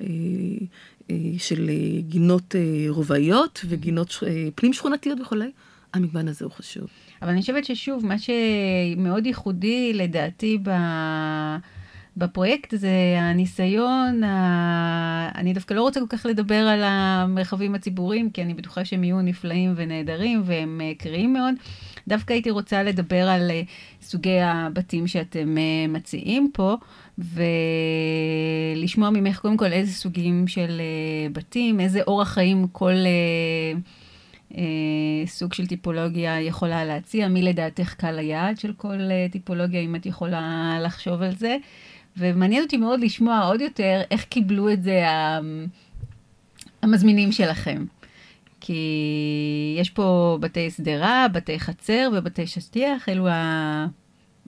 אה, 0.00 0.06
של 1.38 1.70
גינות 2.00 2.54
רובעיות 2.88 3.64
וגינות 3.68 4.22
פנים 4.54 4.72
שכונתיות 4.72 5.20
וכולי. 5.20 5.50
המגוון 5.94 6.28
הזה 6.28 6.44
הוא 6.44 6.52
חשוב. 6.52 6.86
אבל 7.22 7.30
אני 7.30 7.40
חושבת 7.40 7.64
ששוב, 7.64 8.06
מה 8.06 8.14
שמאוד 8.18 9.26
ייחודי 9.26 9.92
לדעתי 9.92 10.58
ב... 10.62 10.70
בפרויקט 12.16 12.74
זה 12.76 12.90
הניסיון, 13.18 14.24
ה... 14.24 15.30
אני 15.34 15.52
דווקא 15.52 15.74
לא 15.74 15.82
רוצה 15.82 16.00
כל 16.00 16.16
כך 16.16 16.26
לדבר 16.26 16.54
על 16.54 16.80
המרחבים 16.84 17.74
הציבוריים, 17.74 18.30
כי 18.30 18.42
אני 18.42 18.54
בטוחה 18.54 18.84
שהם 18.84 19.04
יהיו 19.04 19.22
נפלאים 19.22 19.72
ונהדרים 19.76 20.42
והם 20.44 20.80
קריאים 20.98 21.32
מאוד. 21.32 21.54
דווקא 22.08 22.32
הייתי 22.32 22.50
רוצה 22.50 22.82
לדבר 22.82 23.28
על 23.28 23.50
אה, 23.50 23.62
סוגי 24.02 24.40
הבתים 24.40 25.06
שאתם 25.06 25.58
אה, 25.58 25.86
מציעים 25.88 26.50
פה, 26.52 26.76
ולשמוע 28.74 29.10
ממך 29.10 29.38
קודם 29.38 29.56
כל 29.56 29.72
איזה 29.72 29.92
סוגים 29.92 30.48
של 30.48 30.80
אה, 30.80 31.28
בתים, 31.32 31.80
איזה 31.80 32.00
אורח 32.06 32.28
חיים 32.28 32.66
כל... 32.72 32.94
סוג 35.26 35.52
של 35.52 35.66
טיפולוגיה 35.66 36.40
יכולה 36.40 36.84
להציע, 36.84 37.28
מי 37.28 37.42
לדעתך 37.42 37.94
קל 37.94 38.18
היעד 38.18 38.58
של 38.58 38.72
כל 38.76 38.98
טיפולוגיה, 39.30 39.80
אם 39.80 39.96
את 39.96 40.06
יכולה 40.06 40.76
לחשוב 40.82 41.22
על 41.22 41.34
זה. 41.34 41.56
ומעניין 42.16 42.62
אותי 42.62 42.76
מאוד 42.76 43.00
לשמוע 43.00 43.40
עוד 43.40 43.60
יותר 43.60 44.02
איך 44.10 44.24
קיבלו 44.24 44.72
את 44.72 44.82
זה 44.82 45.02
המזמינים 46.82 47.32
שלכם. 47.32 47.84
כי 48.60 49.76
יש 49.78 49.90
פה 49.90 50.38
בתי 50.40 50.70
שדרה, 50.70 51.26
בתי 51.32 51.60
חצר 51.60 52.10
ובתי 52.12 52.46
שטיח, 52.46 53.08
אלו 53.08 53.28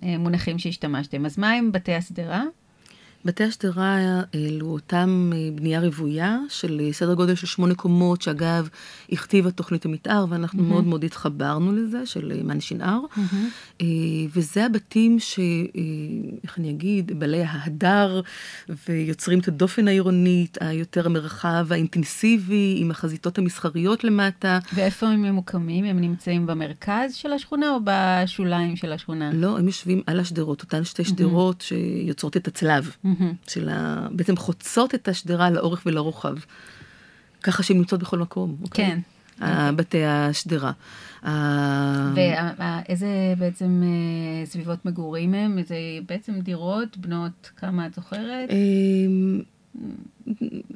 המונחים 0.02 0.58
שהשתמשתם. 0.58 1.26
אז 1.26 1.38
מה 1.38 1.50
עם 1.50 1.72
בתי 1.72 1.94
השדרה? 1.94 2.42
בתי 3.26 3.44
השדרה 3.44 3.98
אלו 4.34 4.66
אותם 4.66 5.30
אה, 5.34 5.48
בנייה 5.54 5.80
רוויה 5.80 6.38
של 6.48 6.80
אה, 6.84 6.92
סדר 6.92 7.14
גודל 7.14 7.34
של 7.34 7.46
שמונה 7.46 7.74
קומות, 7.74 8.22
שאגב, 8.22 8.68
הכתיבה 9.12 9.50
תוכנית 9.50 9.84
המתאר, 9.84 10.24
ואנחנו 10.28 10.62
mm-hmm. 10.62 10.66
מאוד 10.66 10.86
מאוד 10.86 11.04
התחברנו 11.04 11.72
לזה, 11.72 12.06
של 12.06 12.32
אה, 12.32 12.42
מאני 12.42 12.60
שנהר. 12.60 13.00
Mm-hmm. 13.16 13.82
וזה 14.34 14.66
הבתים 14.66 15.18
ש... 15.20 15.40
איך 16.44 16.58
אני 16.58 16.70
אגיד? 16.70 17.18
בעלי 17.18 17.42
ההדר, 17.42 18.20
ויוצרים 18.88 19.38
את 19.38 19.48
הדופן 19.48 19.88
העירונית, 19.88 20.58
היותר 20.60 21.06
המרחב 21.06 21.66
האינטנסיבי, 21.70 22.76
עם 22.80 22.90
החזיתות 22.90 23.38
המסחריות 23.38 24.04
למטה. 24.04 24.58
ואיפה 24.74 25.06
הם 25.06 25.22
ממוקמים? 25.22 25.84
הם 25.84 26.00
נמצאים 26.00 26.46
במרכז 26.46 27.14
של 27.14 27.32
השכונה 27.32 27.70
או 27.70 27.78
בשוליים 27.84 28.76
של 28.76 28.92
השכונה? 28.92 29.30
לא, 29.32 29.58
הם 29.58 29.66
יושבים 29.66 30.02
על 30.06 30.20
השדרות, 30.20 30.62
אותן 30.62 30.84
שתי 30.84 31.04
שדרות 31.04 31.60
mm-hmm. 31.60 31.64
שיוצרות 31.64 32.36
את 32.36 32.48
הצלב. 32.48 32.96
Mm-hmm. 33.04 33.15
Mm-hmm. 33.20 33.50
של 33.50 33.68
ה... 33.68 34.06
בעצם 34.10 34.36
חוצות 34.36 34.94
את 34.94 35.08
השדרה 35.08 35.50
לאורך 35.50 35.82
ולרוחב. 35.86 36.34
ככה 37.42 37.62
שהן 37.62 37.76
נמצאות 37.76 38.00
בכל 38.00 38.18
מקום. 38.18 38.56
אוקיי? 38.62 38.86
כן. 38.86 38.98
בתי 39.76 40.04
השדרה. 40.04 40.72
ואיזה 42.14 43.34
בעצם 43.38 43.82
אה, 43.84 44.46
סביבות 44.46 44.84
מגורים 44.84 45.34
הם? 45.34 45.58
זה 45.62 45.76
בעצם 46.08 46.40
דירות 46.40 46.96
בנות, 46.96 47.50
כמה 47.56 47.86
את 47.86 47.94
זוכרת? 47.94 48.50
אמ, 48.50 49.40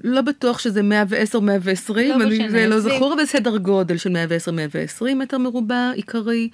לא 0.05 0.21
בטוח 0.21 0.59
שזה 0.59 0.83
110, 0.83 1.41
120, 1.41 2.19
לא 2.19 2.25
אני, 2.25 2.51
זה 2.51 2.67
לא 2.67 2.81
זכור, 2.81 3.15
אבל 3.15 3.27
סדר 3.27 3.57
גודל 3.57 3.97
של 3.97 4.11
110, 4.11 4.53
120 4.53 5.19
מטר 5.19 5.39
מרובע 5.39 5.91
עיקרי. 5.95 6.49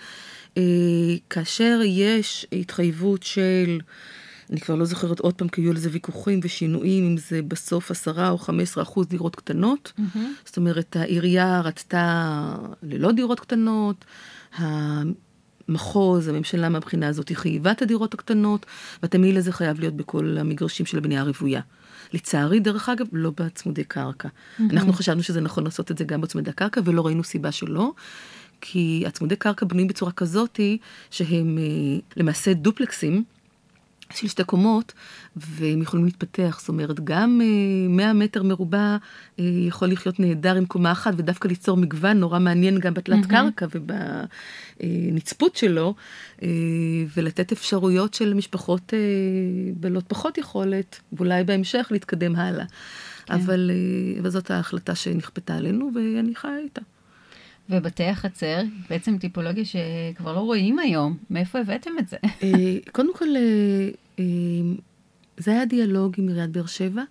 אה, 0.57 0.63
כאשר 1.31 1.81
יש 1.85 2.47
התחייבות 2.53 3.23
של, 3.23 3.81
אני 4.51 4.61
כבר 4.61 4.75
לא 4.75 4.85
זוכרת 4.85 5.21
עוד 5.21 5.35
פעם, 5.35 5.49
כי 5.49 5.61
היו 5.61 5.73
לזה 5.73 5.89
ויכוחים 5.93 6.41
ושינויים, 6.43 7.05
אם 7.05 7.17
זה 7.17 7.43
בסוף 7.43 7.91
10 7.91 8.31
או 8.31 8.39
15 8.39 8.83
אחוז 8.83 9.07
דירות 9.07 9.37
קטנות. 9.37 9.93
Mm-hmm. 9.99 10.19
זאת 10.45 10.57
אומרת, 10.57 10.97
העירייה 10.97 11.61
רצתה 11.61 12.55
ללא 12.83 13.13
דירות 13.13 13.41
קטנות, 13.41 14.05
המחוז, 14.59 16.29
הממשלה 16.29 16.69
מהבחינה 16.69 17.09
הזאת, 17.09 17.29
היא 17.29 17.37
חייבה 17.37 17.71
את 17.71 17.83
הדירות 17.83 18.15
הקטנות, 18.15 18.67
והתמהיל 19.03 19.37
הזה 19.37 19.53
חייב 19.53 19.81
להיות 19.81 19.95
בכל 19.95 20.37
המגרשים 20.41 20.87
של 20.87 20.99
הבנייה 20.99 21.21
הרוויה. 21.21 21.61
לצערי, 22.13 22.61
דרך 22.61 22.89
אגב, 22.89 23.07
לא 23.13 23.33
בצמודי 23.37 23.85
קרקע. 23.85 24.29
Mm-hmm. 24.29 24.63
אנחנו 24.71 24.93
חשבנו 24.93 25.23
שזה 25.23 25.41
נכון 25.41 25.65
לעשות 25.65 25.91
את 25.91 25.99
זה 25.99 26.05
גם 26.05 26.21
בצמודי 26.21 26.53
קרקע, 26.53 26.81
ולא 26.85 27.07
ראינו 27.07 27.25
סיבה 27.25 27.53
שלא. 27.53 27.93
כי 28.61 29.05
הצמודי 29.07 29.37
קרקע 29.37 29.67
בנויים 29.67 29.89
בצורה 29.89 30.13
כזאתי, 30.13 30.79
שהם 31.11 31.59
אה, 31.59 31.99
למעשה 32.17 32.55
דופלקסים, 32.55 33.25
של 34.15 34.29
שתי 34.29 34.45
קומות, 34.45 34.93
והם 35.37 35.83
יכולים 35.83 36.05
להתפתח. 36.05 36.57
זאת 36.61 36.69
אומרת, 36.69 37.01
גם 37.05 37.41
100 37.89 38.07
אה, 38.07 38.13
מטר 38.13 38.43
מרובע 38.43 38.97
אה, 39.39 39.45
יכול 39.45 39.89
לחיות 39.89 40.21
נהדר 40.21 40.57
עם 40.57 40.67
קומה 40.67 40.93
אחת, 40.93 41.15
ודווקא 41.17 41.49
ליצור 41.49 41.77
מגוון 41.77 42.21
נורא 42.21 42.39
מעניין 42.39 42.79
גם 42.79 42.95
בתלת 42.95 43.25
mm-hmm. 43.25 43.29
קרקע 43.29 43.67
ובנצפות 44.81 45.57
שלו, 45.57 45.95
אה, 46.43 46.49
ולתת 47.17 47.53
אפשרויות 47.53 48.15
של 48.15 48.35
משפחות 48.35 48.93
בעלות 49.77 50.05
פחות 50.09 50.39
יכולת, 50.39 51.01
ואולי 51.13 51.45
בהמשך 51.45 51.89
להתקדם 51.91 52.37
הלאה. 52.37 52.65
כן. 53.27 53.35
אבל, 53.35 53.71
אבל 54.21 54.31
זאת 54.31 54.51
ההחלטה 54.51 54.95
שנכפתה 54.95 55.55
עלינו, 55.55 55.91
ואני 55.95 56.35
חיה 56.35 56.59
איתה. 56.59 56.81
ובתי 57.71 58.05
החצר, 58.05 58.63
בעצם 58.91 59.19
טיפולוגיה 59.19 59.65
שכבר 59.65 60.35
לא 60.35 60.41
רואים 60.41 60.79
היום. 60.79 61.17
מאיפה 61.31 61.59
הבאתם 61.59 61.91
את 61.99 62.09
זה? 62.09 62.17
קודם 62.93 63.15
כל, 63.15 63.27
זה 65.37 65.51
היה 65.51 65.65
דיאלוג 65.65 66.15
עם 66.19 66.29
עיריית 66.29 66.51
באר 66.51 66.67
שבע, 66.67 67.03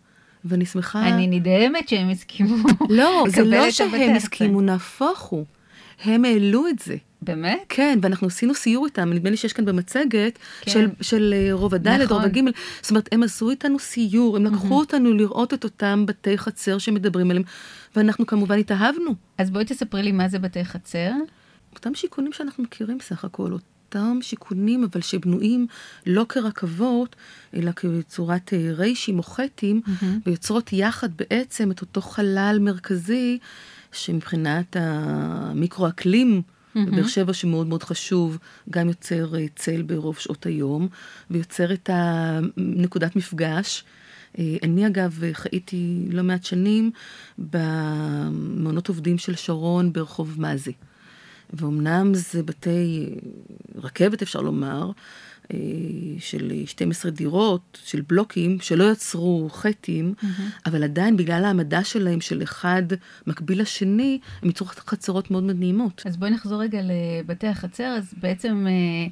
ואני 0.46 0.66
שמחה... 0.66 1.08
אני 1.08 1.28
נדהמת 1.28 1.90
שהם 1.90 2.10
הסכימו 2.10 2.56
לא, 2.90 3.24
זה 3.28 3.44
לא 3.44 3.72
שהם 3.72 4.16
הסכימו, 4.16 4.62
נהפוך 4.62 5.22
הוא. 5.22 5.46
הם 6.04 6.26
העלו 6.26 6.68
את 6.68 6.80
זה. 6.80 6.96
באמת? 7.22 7.60
כן, 7.70 8.00
ואנחנו 8.02 8.28
עשינו 8.28 8.54
סיור 8.54 8.86
איתם, 8.86 9.14
נדמה 9.14 9.30
לי 9.30 9.38
שיש 9.38 9.54
כאן 9.54 9.66
במצגת 9.66 10.40
כן. 10.62 10.72
של, 10.72 10.90
של 11.02 11.34
אה, 11.38 11.54
רובע 11.54 11.78
ד', 11.78 11.88
נכון. 11.88 12.18
רובע 12.18 12.28
ג', 12.28 12.40
זאת 12.82 12.90
אומרת, 12.90 13.10
הם 13.12 13.24
עשו 13.24 13.50
איתנו 13.50 13.80
סיור, 13.80 14.38
הם 14.38 14.46
לקחו 14.46 14.68
mm-hmm. 14.68 14.72
אותנו 14.72 15.14
לראות 15.14 15.54
את 15.54 15.64
אותם 15.64 16.06
בתי 16.08 16.38
חצר 16.38 16.78
שמדברים 16.78 17.32
עליהם, 17.32 17.44
ואנחנו 17.96 18.26
כמובן 18.26 18.60
התאהבנו. 18.60 19.16
אז 19.38 19.50
בואי 19.50 19.66
תספרי 19.66 20.04
לי 20.04 20.12
מה 20.12 20.30
זה 20.30 20.40
בתי 20.40 20.66
חצר. 20.66 21.12
אותם 21.76 21.96
שיכונים 21.96 22.34
שאנחנו 22.34 22.64
מכירים 22.64 22.98
סך 23.02 23.26
הכל, 23.26 23.52
אותם 23.52 24.18
שיכונים, 24.22 24.84
אבל 24.84 25.02
שבנויים 25.02 25.68
לא 26.06 26.26
כרכבות, 26.30 27.16
אלא 27.54 27.72
כצורת 27.72 28.54
אה, 28.54 28.72
ריישים 28.74 29.18
או 29.18 29.24
חטים, 29.24 29.82
mm-hmm. 29.86 30.06
ויוצרות 30.26 30.74
יחד 30.74 31.10
בעצם 31.16 31.72
את 31.72 31.82
אותו 31.82 32.02
חלל 32.02 32.58
מרכזי, 32.62 33.40
שמבחינת 33.96 34.76
המיקרו-אקלים, 34.80 36.42
mm-hmm. 36.42 36.80
בבאר 36.80 37.08
שבע 37.08 37.34
שמאוד 37.34 37.68
מאוד 37.68 37.84
חשוב, 37.84 38.38
גם 38.70 38.88
יוצר 38.88 39.36
אה, 39.36 39.46
צל 39.56 39.82
ברוב 39.82 40.18
שעות 40.18 40.46
היום, 40.46 40.88
ויוצר 41.32 41.74
את 41.74 41.90
נקודת 42.58 43.16
מפגש. 43.16 43.84
אה, 44.40 44.58
אני 44.64 44.88
אגב 44.88 45.20
חייתי 45.34 46.08
לא 46.12 46.24
מעט 46.24 46.44
שנים 46.44 46.92
במעונות 47.38 48.88
עובדים 48.88 49.18
של 49.18 49.36
שרון 49.36 49.94
ברחוב 49.94 50.42
מזי. 50.42 50.74
ואומנם 51.54 52.14
זה 52.14 52.44
בתי 52.44 53.16
רכבת, 53.76 54.22
אפשר 54.22 54.42
לומר, 54.42 54.86
אה, 54.88 54.92
של 56.20 56.52
12 56.66 57.12
דירות, 57.12 57.80
של 57.86 58.02
בלוקים, 58.02 58.58
שלא 58.62 58.92
יצרו 58.92 59.50
חטים, 59.52 60.14
mm-hmm. 60.18 60.42
אבל 60.66 60.84
עדיין 60.84 61.18
בגלל 61.18 61.46
העמדה 61.46 61.84
שלהם 61.84 62.22
של 62.22 62.44
אחד 62.44 62.84
מקביל 63.28 63.62
לשני, 63.62 64.20
הם 64.42 64.50
יצרו 64.50 64.68
חצרות 64.68 65.32
מאוד 65.32 65.44
מאוד 65.44 65.56
נעימות. 65.60 66.02
אז 66.06 66.18
בואי 66.18 66.32
נחזור 66.32 66.62
רגע 66.62 66.80
לבתי 66.84 67.48
החצר, 67.48 67.96
אז 67.98 68.14
בעצם... 68.22 68.68
אה, 68.70 69.08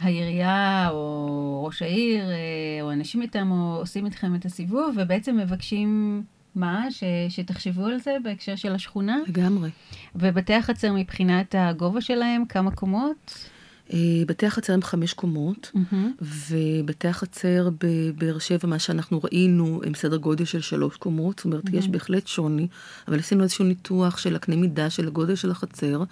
העירייה 0.00 0.88
או 0.90 1.64
ראש 1.66 1.82
העיר 1.82 2.24
אה, 2.30 2.82
או 2.82 2.92
אנשים 2.92 3.20
מטעמו 3.20 3.76
עושים 3.80 4.06
איתכם 4.06 4.34
את 4.34 4.44
הסיבוב 4.44 4.94
ובעצם 4.96 5.36
מבקשים 5.36 6.22
מה? 6.54 6.90
ש, 6.90 7.04
שתחשבו 7.28 7.86
על 7.86 8.00
זה 8.00 8.16
בהקשר 8.22 8.56
של 8.56 8.74
השכונה? 8.74 9.18
לגמרי. 9.26 9.70
ובתי 10.14 10.54
החצר 10.54 10.92
מבחינת 10.92 11.54
הגובה 11.58 12.00
שלהם, 12.00 12.44
כמה 12.44 12.70
קומות? 12.70 13.48
אה, 13.92 13.98
בתי 14.26 14.46
החצר 14.46 14.72
הם 14.72 14.82
חמש 14.82 15.12
קומות, 15.12 15.72
mm-hmm. 15.74 16.24
ובתי 16.48 17.08
החצר 17.08 17.68
בבאר 17.80 18.38
שבע, 18.38 18.68
מה 18.68 18.78
שאנחנו 18.78 19.20
ראינו, 19.24 19.80
הם 19.86 19.94
סדר 19.94 20.16
גודל 20.16 20.44
של 20.44 20.60
שלוש 20.60 20.96
קומות, 20.96 21.38
זאת 21.38 21.44
אומרת, 21.44 21.64
mm-hmm. 21.66 21.76
יש 21.76 21.88
בהחלט 21.88 22.26
שוני, 22.26 22.68
אבל 23.08 23.18
עשינו 23.18 23.42
איזשהו 23.42 23.64
ניתוח 23.64 24.18
של 24.18 24.36
הקנה 24.36 24.56
מידה 24.56 24.90
של 24.90 25.06
הגודל 25.06 25.34
של 25.34 25.50
החצר. 25.50 26.02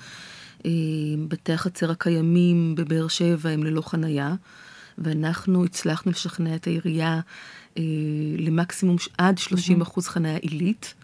אה, 0.67 0.71
בתי 1.29 1.53
החצר 1.53 1.91
הקיימים 1.91 2.75
בבאר 2.75 3.09
שבע 3.09 3.51
הם 3.51 3.65
ללא 3.65 3.81
חנייה, 3.81 4.35
ואנחנו 4.99 5.65
הצלחנו 5.65 6.13
לשכנע 6.13 6.55
את 6.55 6.67
העירייה 6.67 7.21
אה, 7.79 7.83
למקסימום 8.39 8.97
עד 9.19 9.39
30 9.39 9.81
אחוז 9.81 10.07
חניה 10.07 10.37
עילית. 10.37 10.95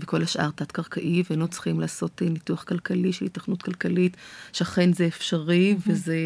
וכל 0.00 0.22
השאר 0.22 0.50
תת-קרקעי, 0.50 1.22
והיינו 1.30 1.48
צריכים 1.48 1.80
לעשות 1.80 2.22
אה, 2.22 2.28
ניתוח 2.28 2.64
כלכלי 2.64 3.12
של 3.12 3.24
התכנות 3.24 3.62
כלכלית, 3.62 4.16
שאכן 4.52 4.92
זה 4.92 5.06
אפשרי 5.06 5.74
mm-hmm. 5.74 5.90
וזה 5.90 6.16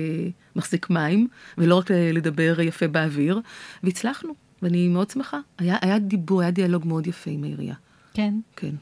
מחזיק 0.57 0.91
מים, 0.91 1.29
ולא 1.59 1.79
רק 1.79 1.91
לדבר 1.91 2.61
יפה 2.61 2.89
באוויר, 2.89 3.41
והצלחנו, 3.83 4.35
ואני 4.63 4.89
מאוד 4.89 5.11
שמחה. 5.11 5.39
היה, 5.59 5.77
היה 5.81 5.99
דיבור, 5.99 6.41
היה 6.41 6.51
דיאלוג 6.51 6.87
מאוד 6.87 7.07
יפה 7.07 7.31
עם 7.31 7.45
העירייה. 7.45 7.75
כן. 8.15 8.35
כן. 8.57 8.75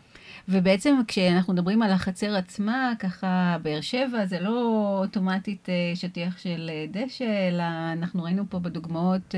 ובעצם 0.49 0.95
כשאנחנו 1.09 1.53
מדברים 1.53 1.83
על 1.83 1.91
החצר 1.91 2.37
עצמה, 2.37 2.93
ככה 2.99 3.57
באר 3.63 3.81
שבע 3.81 4.27
זה 4.27 4.41
לא 4.41 4.99
אוטומטית 5.03 5.69
אה, 5.69 5.93
שטיח 5.95 6.39
של 6.39 6.71
דשא, 6.91 7.49
אלא 7.49 7.63
אנחנו 7.93 8.23
ראינו 8.23 8.45
פה 8.49 8.59
בדוגמאות 8.59 9.35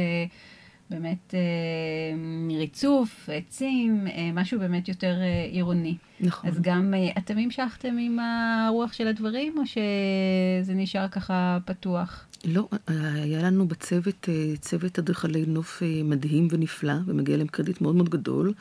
באמת 0.91 1.35
אה, 1.35 2.59
ריצוף, 2.59 3.29
עצים, 3.33 4.07
אה, 4.07 4.31
משהו 4.35 4.59
באמת 4.59 4.89
יותר 4.89 5.15
אה, 5.21 5.49
עירוני. 5.51 5.97
נכון. 6.21 6.51
אז 6.51 6.61
גם 6.61 6.95
אתם 7.19 7.39
המשכתם 7.39 7.97
עם 7.99 8.19
הרוח 8.19 8.93
של 8.93 9.07
הדברים, 9.07 9.59
או 9.59 9.63
שזה 9.67 10.75
נשאר 10.75 11.09
ככה 11.09 11.59
פתוח? 11.65 12.27
לא, 12.45 12.69
היה 13.15 13.43
לנו 13.43 13.69
בצוות, 13.69 14.29
צוות 14.61 14.99
אדריכלי 14.99 15.45
נוף 15.47 15.83
מדהים 16.05 16.49
ונפלא, 16.51 16.95
ומגיע 17.07 17.37
להם 17.37 17.47
קרדיט 17.47 17.81
מאוד 17.81 17.95
מאוד 17.95 18.09
גדול. 18.09 18.53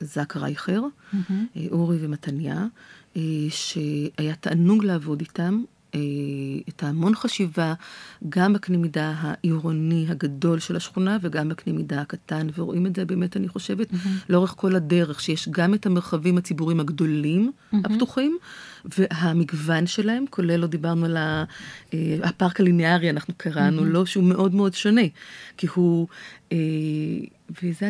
זק 0.00 0.36
רייכר, 0.36 0.80
mm-hmm. 0.80 1.32
אורי 1.70 1.96
ומתניה, 2.00 2.66
שהיה 3.48 4.34
תענוג 4.40 4.84
לעבוד 4.84 5.20
איתם. 5.20 5.62
אה, 5.94 6.00
את 6.68 6.82
ההמון 6.82 7.14
חשיבה, 7.14 7.74
גם 8.28 8.52
בקנה 8.52 8.76
מידה 8.76 9.14
העירוני 9.16 10.06
הגדול 10.08 10.58
של 10.58 10.76
השכונה 10.76 11.18
וגם 11.20 11.48
בקנה 11.48 11.74
מידה 11.74 12.00
הקטן, 12.00 12.46
ורואים 12.56 12.86
את 12.86 12.96
זה 12.96 13.04
באמת, 13.04 13.36
אני 13.36 13.48
חושבת, 13.48 13.90
mm-hmm. 13.90 14.08
לאורך 14.28 14.54
כל 14.56 14.76
הדרך, 14.76 15.20
שיש 15.20 15.48
גם 15.48 15.74
את 15.74 15.86
המרחבים 15.86 16.38
הציבוריים 16.38 16.80
הגדולים, 16.80 17.52
mm-hmm. 17.52 17.76
הפתוחים, 17.84 18.38
והמגוון 18.98 19.86
שלהם, 19.86 20.24
כולל, 20.30 20.56
לא 20.56 20.66
דיברנו 20.66 21.04
על 21.04 21.16
אה, 21.16 21.44
הפארק 22.22 22.60
הליניארי, 22.60 23.10
אנחנו 23.10 23.34
קראנו 23.36 23.82
mm-hmm. 23.82 23.84
לו, 23.84 24.06
שהוא 24.06 24.24
מאוד 24.24 24.54
מאוד 24.54 24.74
שונה, 24.74 25.06
כי 25.56 25.66
הוא, 25.74 26.08
אה, 26.52 26.58
וזה 27.62 27.88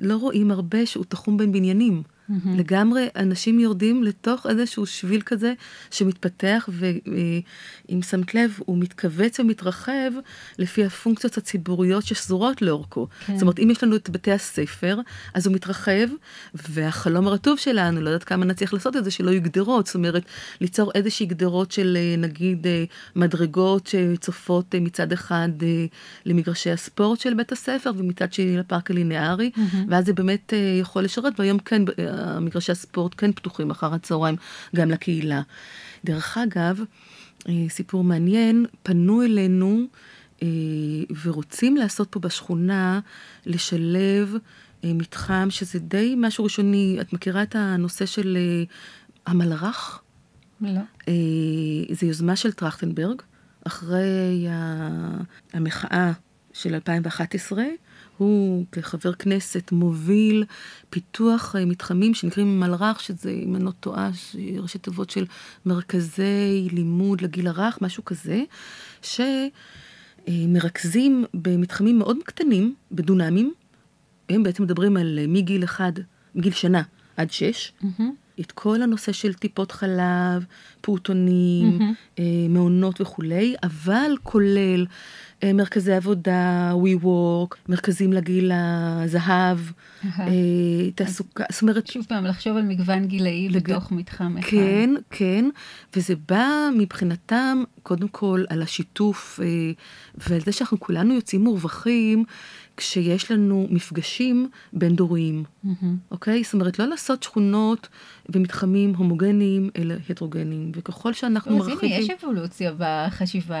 לא 0.00 0.16
רואים 0.16 0.50
הרבה, 0.50 0.86
שהוא 0.86 1.04
תחום 1.08 1.36
בין 1.36 1.52
בניינים. 1.52 2.02
Mm-hmm. 2.30 2.48
לגמרי, 2.56 3.08
אנשים 3.16 3.60
יורדים 3.60 4.02
לתוך 4.02 4.46
איזשהו 4.46 4.86
שביל 4.86 5.20
כזה 5.20 5.52
שמתפתח, 5.90 6.68
ואם 6.72 8.02
שמת 8.02 8.34
לב, 8.34 8.58
הוא 8.58 8.78
מתכווץ 8.78 9.40
ומתרחב 9.40 10.10
לפי 10.58 10.84
הפונקציות 10.84 11.36
הציבוריות 11.36 12.06
ששזורות 12.06 12.62
לאורכו. 12.62 13.08
כן. 13.26 13.32
זאת 13.34 13.42
אומרת, 13.42 13.58
אם 13.58 13.70
יש 13.70 13.84
לנו 13.84 13.96
את 13.96 14.10
בתי 14.10 14.32
הספר, 14.32 15.00
אז 15.34 15.46
הוא 15.46 15.54
מתרחב, 15.54 16.08
והחלום 16.54 17.26
הרטוב 17.26 17.58
שלנו, 17.58 18.00
לא 18.00 18.08
יודעת 18.10 18.24
כמה 18.24 18.44
נצליח 18.44 18.72
לעשות 18.72 18.96
את 18.96 19.04
זה, 19.04 19.10
שלא 19.10 19.30
יהיו 19.30 19.42
גדרות. 19.42 19.86
זאת 19.86 19.94
אומרת, 19.94 20.22
ליצור 20.60 20.92
איזושהי 20.94 21.26
גדרות 21.26 21.72
של 21.72 21.96
אה, 22.00 22.16
נגיד 22.18 22.66
אה, 22.66 22.84
מדרגות 23.16 23.86
שצופות 23.86 24.74
אה, 24.74 24.80
מצד 24.80 25.12
אחד 25.12 25.48
למגרשי 26.26 26.70
הספורט 26.70 27.20
של 27.20 27.34
בית 27.34 27.52
הספר, 27.52 27.90
ומצד 27.96 28.32
שני 28.32 28.56
לפארק 28.56 28.90
הלינארי, 28.90 29.50
mm-hmm. 29.54 29.76
ואז 29.88 30.06
זה 30.06 30.12
באמת 30.12 30.52
יכול 30.80 31.02
לשרת, 31.02 31.40
והיום 31.40 31.58
כן, 31.58 31.82
מגרשי 32.40 32.72
הספורט 32.72 33.14
כן 33.16 33.32
פתוחים 33.32 33.70
אחר 33.70 33.94
הצהריים 33.94 34.36
גם 34.76 34.90
לקהילה. 34.90 35.42
דרך 36.04 36.38
אגב, 36.38 36.80
אה, 37.48 37.52
סיפור 37.68 38.04
מעניין, 38.04 38.66
פנו 38.82 39.22
אלינו 39.22 39.84
אה, 40.42 40.48
ורוצים 41.24 41.76
לעשות 41.76 42.08
פה 42.10 42.20
בשכונה, 42.20 43.00
לשלב 43.46 44.34
מתחם 44.84 45.46
שזה 45.50 45.78
די 45.78 46.14
משהו 46.18 46.44
ראשוני. 46.44 46.98
את 47.00 47.12
מכירה 47.12 47.42
את 47.42 47.56
הנושא 47.56 48.06
של 48.06 48.38
המלרח? 49.26 50.02
לא. 50.60 50.80
זו 51.92 52.06
יוזמה 52.06 52.36
של 52.36 52.52
טרכטנברג, 52.52 53.22
אחרי 53.66 54.46
המחאה 55.52 56.12
של 56.52 56.74
2011. 56.74 57.64
הוא 58.16 58.64
כחבר 58.72 59.12
כנסת 59.12 59.72
מוביל 59.72 60.44
פיתוח 60.90 61.56
אה, 61.56 61.64
מתחמים 61.64 62.14
שנקראים 62.14 62.60
מלר"ח, 62.60 62.98
שזה, 62.98 63.30
אם 63.30 63.56
אני 63.56 63.64
לא 63.64 63.70
טועה, 63.70 64.10
ראשי 64.58 64.78
תיבות 64.78 65.10
של 65.10 65.24
מרכזי 65.66 66.68
לימוד 66.72 67.20
לגיל 67.20 67.46
הרך, 67.46 67.78
משהו 67.82 68.04
כזה, 68.04 68.42
שמרכזים 70.26 71.24
במתחמים 71.34 71.98
מאוד 71.98 72.16
קטנים, 72.24 72.74
בדונמים. 72.92 73.54
הם 74.28 74.42
בעצם 74.42 74.62
מדברים 74.62 74.96
על 74.96 75.18
אה, 75.18 75.26
מגיל 75.28 75.64
אחד, 75.64 75.92
מגיל 76.34 76.52
שנה 76.52 76.82
עד 77.16 77.30
שש. 77.30 77.72
Mm-hmm. 77.82 78.02
את 78.40 78.52
כל 78.52 78.82
הנושא 78.82 79.12
של 79.12 79.34
טיפות 79.34 79.72
חלב, 79.72 80.44
פעוטונים, 80.80 81.78
mm-hmm. 81.78 82.20
מעונות 82.48 83.00
וכולי, 83.00 83.54
אבל 83.62 84.12
כולל 84.22 84.80
אה, 84.80 84.86
מרכזי 85.44 85.92
עבודה, 85.92 86.72
WeWork, 86.72 87.56
מרכזים 87.68 88.12
לגיל 88.12 88.52
הזהב, 88.54 89.58
אה, 90.18 90.90
תעסוקה, 90.94 91.44
זאת 91.52 91.62
אומרת... 91.62 91.86
שוב 91.86 92.04
פעם, 92.08 92.26
לחשוב 92.26 92.56
על 92.56 92.62
מגוון 92.62 93.04
גילאי 93.06 93.48
לג... 93.48 93.70
בתוך 93.70 93.92
מתחם 93.92 94.38
אחד. 94.38 94.48
כן, 94.50 94.90
כן, 95.10 95.48
וזה 95.96 96.14
בא 96.28 96.68
מבחינתם, 96.78 97.62
קודם 97.82 98.08
כל, 98.08 98.44
על 98.48 98.62
השיתוף 98.62 99.40
ועל 100.16 100.40
זה 100.40 100.52
שאנחנו 100.52 100.80
כולנו 100.80 101.14
יוצאים 101.14 101.44
מורווחים. 101.44 102.24
כשיש 102.76 103.30
לנו 103.30 103.66
מפגשים 103.70 104.48
בין 104.72 104.96
דוריים, 104.96 105.44
mm-hmm. 105.44 105.84
אוקיי? 106.10 106.42
זאת 106.44 106.54
אומרת, 106.54 106.78
לא 106.78 106.86
לעשות 106.86 107.22
שכונות 107.22 107.88
ומתחמים 108.28 108.94
הומוגניים, 108.94 109.70
אלא 109.76 109.94
הטרוגניים. 110.10 110.72
וככל 110.74 111.12
שאנחנו 111.12 111.56
מרחיבים... 111.58 111.92
אז 111.92 112.04
הנה, 112.04 112.14
יש 112.14 112.24
אבולוציה 112.24 112.72
בחשיבה 112.78 113.56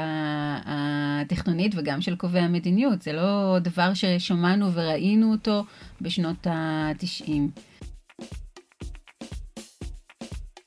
התכנונית 0.64 1.74
וגם 1.76 2.00
של 2.00 2.16
קובעי 2.16 2.42
המדיניות. 2.42 3.02
זה 3.02 3.12
לא 3.12 3.58
דבר 3.60 3.94
ששמענו 3.94 4.72
וראינו 4.72 5.32
אותו 5.32 5.64
בשנות 6.00 6.46
ה-90. 6.46 7.30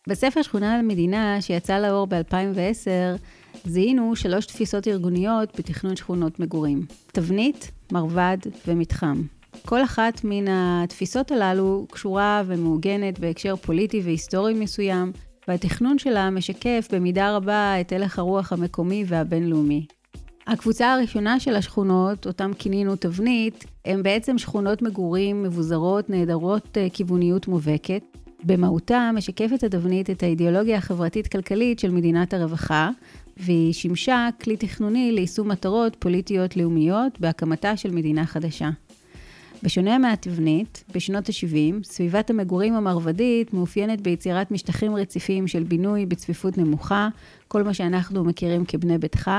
בספר 0.10 0.42
שכונה 0.42 0.78
למדינה, 0.78 1.42
שיצא 1.42 1.80
לאור 1.80 2.08
ב-2010, 2.08 3.20
זיהינו 3.66 4.16
שלוש 4.16 4.46
תפיסות 4.46 4.88
ארגוניות 4.88 5.60
בתכנון 5.60 5.96
שכונות 5.96 6.40
מגורים. 6.40 6.86
תבנית, 7.08 7.72
מרבד 7.92 8.38
ומתחם. 8.68 9.22
כל 9.66 9.84
אחת 9.84 10.22
מן 10.24 10.46
התפיסות 10.48 11.32
הללו 11.32 11.86
קשורה 11.92 12.44
ומעוגנת 12.46 13.20
בהקשר 13.20 13.56
פוליטי 13.56 14.02
והיסטורי 14.04 14.54
מסוים, 14.54 15.12
והתכנון 15.48 15.98
שלה 15.98 16.30
משקף 16.30 16.88
במידה 16.92 17.36
רבה 17.36 17.82
את 17.82 17.92
הלך 17.92 18.20
הרוח 18.20 18.54
המקומי 18.54 19.04
והבינלאומי. 19.08 19.86
הקבוצה 20.48 20.94
הראשונה 20.94 21.40
של 21.40 21.56
השכונות, 21.56 22.28
אותם 22.28 22.52
כינינו 22.60 22.96
תבנית, 22.96 23.66
הן 23.86 24.04
בעצם 24.04 24.38
שכונות 24.38 24.82
מגורים 24.82 25.44
מבוזרות, 25.44 26.10
נעדרות 26.10 26.78
אה, 26.78 26.88
כיווניות 26.94 27.48
מובהקת. 27.48 28.02
במהותה 28.44 29.10
משקפת 29.14 29.64
התבנית 29.64 30.10
את 30.10 30.24
האידיאולוגיה 30.24 30.78
החברתית-כלכלית 30.78 31.80
של 31.80 31.92
מדינת 31.92 32.34
הרווחה, 32.34 32.90
והיא 33.38 33.74
שימשה 33.74 34.30
כלי 34.44 34.58
תכנוני 34.58 35.12
ליישום 35.12 35.48
מטרות 35.48 35.96
פוליטיות 36.00 36.58
לאומיות 36.58 37.20
בהקמתה 37.20 37.78
של 37.78 37.92
מדינה 37.92 38.26
חדשה. 38.26 38.70
בשונה 39.64 39.98
מהתבנית, 39.98 40.84
בשנות 40.96 41.30
ה-70, 41.30 41.84
סביבת 41.84 42.30
המגורים 42.30 42.74
המרבדית 42.74 43.54
מאופיינת 43.54 44.02
ביצירת 44.02 44.52
משטחים 44.52 44.96
רציפים 44.96 45.48
של 45.48 45.64
בינוי 45.64 46.06
בצפיפות 46.06 46.58
נמוכה, 46.58 47.10
כל 47.48 47.64
מה 47.64 47.74
שאנחנו 47.74 48.24
מכירים 48.24 48.66
כבני 48.66 48.98
ביתך, 48.98 49.32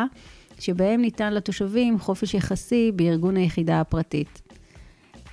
שבהם 0.58 1.00
ניתן 1.00 1.34
לתושבים 1.34 1.98
חופש 1.98 2.34
יחסי 2.34 2.92
בארגון 2.96 3.36
היחידה 3.36 3.80
הפרטית. 3.80 4.47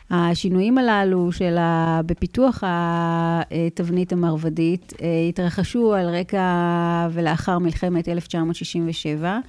השינויים 0.09 0.77
הללו 0.77 1.31
של 1.31 1.57
ה... 1.57 2.01
בפיתוח 2.05 2.63
התבנית 2.65 4.13
המרבדית 4.13 4.93
אה, 5.01 5.07
התרחשו 5.29 5.93
על 5.93 6.09
רקע 6.09 7.07
ולאחר 7.11 7.59
מלחמת 7.59 8.09
1967, 8.09 9.39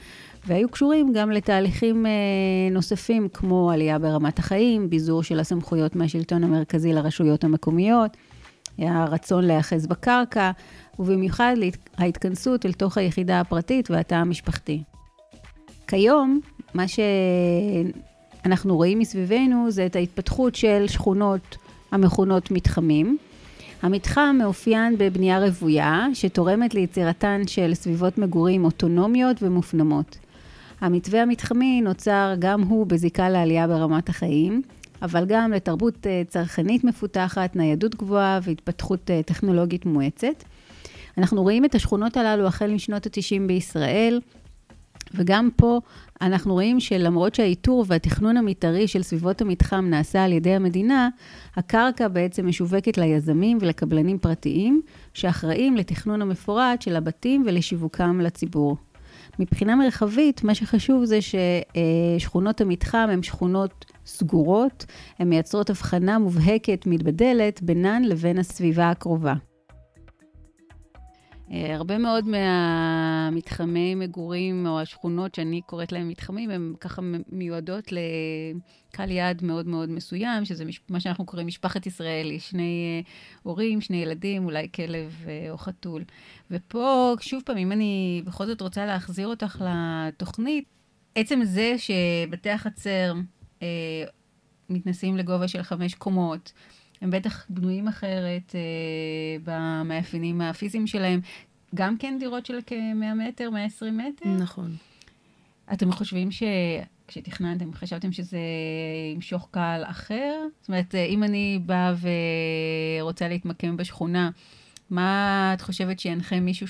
והיו 0.46 0.68
קשורים 0.68 1.12
גם 1.12 1.30
לתהליכים 1.30 2.06
אה, 2.06 2.10
נוספים 2.70 3.28
כמו 3.28 3.70
עלייה 3.70 3.98
ברמת 3.98 4.38
החיים, 4.38 4.90
ביזור 4.90 5.22
של 5.22 5.40
הסמכויות 5.40 5.96
מהשלטון 5.96 6.44
המרכזי 6.44 6.92
לרשויות 6.92 7.44
המקומיות, 7.44 8.16
הרצון 8.78 9.44
להיאחז 9.44 9.86
בקרקע, 9.86 10.50
ובמיוחד 10.98 11.54
ההתכנסות 11.98 12.66
אל 12.66 12.72
תוך 12.72 12.98
היחידה 12.98 13.40
הפרטית 13.40 13.90
והתא 13.90 14.14
המשפחתי. 14.14 14.82
כיום, 15.86 16.40
מה 16.74 16.88
ש... 16.88 17.00
אנחנו 18.46 18.76
רואים 18.76 18.98
מסביבנו 18.98 19.70
זה 19.70 19.86
את 19.86 19.96
ההתפתחות 19.96 20.54
של 20.54 20.84
שכונות 20.88 21.56
המכונות 21.92 22.50
מתחמים. 22.50 23.18
המתחם 23.82 24.36
מאופיין 24.38 24.98
בבנייה 24.98 25.38
רוויה, 25.38 26.06
שתורמת 26.14 26.74
ליצירתן 26.74 27.42
של 27.46 27.74
סביבות 27.74 28.18
מגורים 28.18 28.64
אוטונומיות 28.64 29.42
ומופנמות. 29.42 30.18
המתווה 30.80 31.22
המתחמי 31.22 31.80
נוצר 31.80 32.34
גם 32.38 32.62
הוא 32.62 32.86
בזיקה 32.86 33.28
לעלייה 33.28 33.66
ברמת 33.66 34.08
החיים, 34.08 34.62
אבל 35.02 35.24
גם 35.26 35.52
לתרבות 35.52 36.06
אה, 36.06 36.22
צרכנית 36.28 36.84
מפותחת, 36.84 37.56
ניידות 37.56 37.94
גבוהה 37.94 38.40
והתפתחות 38.42 39.10
אה, 39.10 39.22
טכנולוגית 39.22 39.86
מואצת. 39.86 40.44
אנחנו 41.18 41.42
רואים 41.42 41.64
את 41.64 41.74
השכונות 41.74 42.16
הללו 42.16 42.46
החל 42.46 42.70
משנות 42.70 43.06
ה-90 43.06 43.46
בישראל, 43.46 44.20
וגם 45.14 45.48
פה 45.56 45.80
אנחנו 46.20 46.52
רואים 46.52 46.80
שלמרות 46.80 47.34
שהאיתור 47.34 47.84
והתכנון 47.88 48.36
המתארי 48.36 48.88
של 48.88 49.02
סביבות 49.02 49.40
המתחם 49.40 49.86
נעשה 49.90 50.24
על 50.24 50.32
ידי 50.32 50.54
המדינה, 50.54 51.08
הקרקע 51.56 52.08
בעצם 52.08 52.46
משווקת 52.46 52.98
ליזמים 52.98 53.58
ולקבלנים 53.60 54.18
פרטיים, 54.18 54.82
שאחראים 55.14 55.76
לתכנון 55.76 56.22
המפורט 56.22 56.82
של 56.82 56.96
הבתים 56.96 57.42
ולשיווקם 57.46 58.20
לציבור. 58.20 58.76
מבחינה 59.38 59.76
מרחבית, 59.76 60.44
מה 60.44 60.54
שחשוב 60.54 61.04
זה 61.04 61.18
ששכונות 61.20 62.60
המתחם 62.60 63.08
הן 63.12 63.22
שכונות 63.22 63.84
סגורות, 64.06 64.86
הן 65.18 65.28
מייצרות 65.28 65.70
הבחנה 65.70 66.18
מובהקת 66.18 66.86
מתבדלת 66.86 67.62
בינן 67.62 68.02
לבין 68.04 68.38
הסביבה 68.38 68.90
הקרובה. 68.90 69.34
אה, 71.50 71.74
הרבה 71.74 71.98
מאוד 71.98 72.24
מהמתחמי 72.28 73.94
מגורים, 73.94 74.66
או 74.66 74.80
השכונות 74.80 75.34
שאני 75.34 75.60
קוראת 75.66 75.92
להם 75.92 76.08
מתחמים, 76.08 76.50
הם 76.50 76.74
ככה 76.80 77.02
מיועדות 77.28 77.84
לקהל 77.92 79.10
יעד 79.10 79.44
מאוד 79.44 79.66
מאוד 79.66 79.90
מסוים, 79.90 80.44
שזה 80.44 80.64
מש, 80.64 80.80
מה 80.88 81.00
שאנחנו 81.00 81.26
קוראים 81.26 81.46
משפחת 81.46 81.86
ישראלי, 81.86 82.40
שני 82.40 83.02
אה, 83.04 83.10
הורים, 83.42 83.80
שני 83.80 83.96
ילדים, 83.96 84.44
אולי 84.44 84.68
כלב 84.74 85.24
אה, 85.28 85.50
או 85.50 85.58
חתול. 85.58 86.04
ופה, 86.50 87.14
שוב 87.20 87.42
פעם, 87.46 87.56
אם 87.56 87.72
אני 87.72 88.22
בכל 88.26 88.46
זאת 88.46 88.60
רוצה 88.60 88.86
להחזיר 88.86 89.28
אותך 89.28 89.64
לתוכנית, 89.68 90.64
עצם 91.14 91.40
זה 91.44 91.74
שבתי 91.78 92.50
החצר 92.50 93.14
אה, 93.62 94.04
מתנסים 94.70 95.16
לגובה 95.16 95.48
של 95.48 95.62
חמש 95.62 95.94
קומות, 95.94 96.52
הם 97.00 97.10
בטח 97.10 97.46
בנויים 97.48 97.88
אחרת 97.88 98.54
אה, 98.54 99.36
במאפיינים 99.44 100.40
הפיזיים 100.40 100.86
שלהם. 100.86 101.20
גם 101.74 101.98
כן 101.98 102.16
דירות 102.20 102.46
של 102.46 102.58
כ-100 102.66 103.14
מטר, 103.28 103.50
120 103.50 103.98
מטר? 103.98 104.28
נכון. 104.28 104.76
אתם 105.72 105.92
חושבים 105.92 106.28
שכשתכננתם, 106.30 107.72
חשבתם 107.72 108.12
שזה 108.12 108.38
ימשוך 109.14 109.48
קהל 109.50 109.84
אחר? 109.84 110.42
זאת 110.60 110.68
אומרת, 110.68 110.94
אם 110.94 111.22
אני 111.22 111.60
באה 111.66 111.94
ורוצה 113.00 113.28
להתמקם 113.28 113.76
בשכונה, 113.76 114.30
מה 114.90 115.50
את 115.54 115.60
חושבת 115.60 115.98
שינחה 115.98 116.40
מישהו 116.40 116.66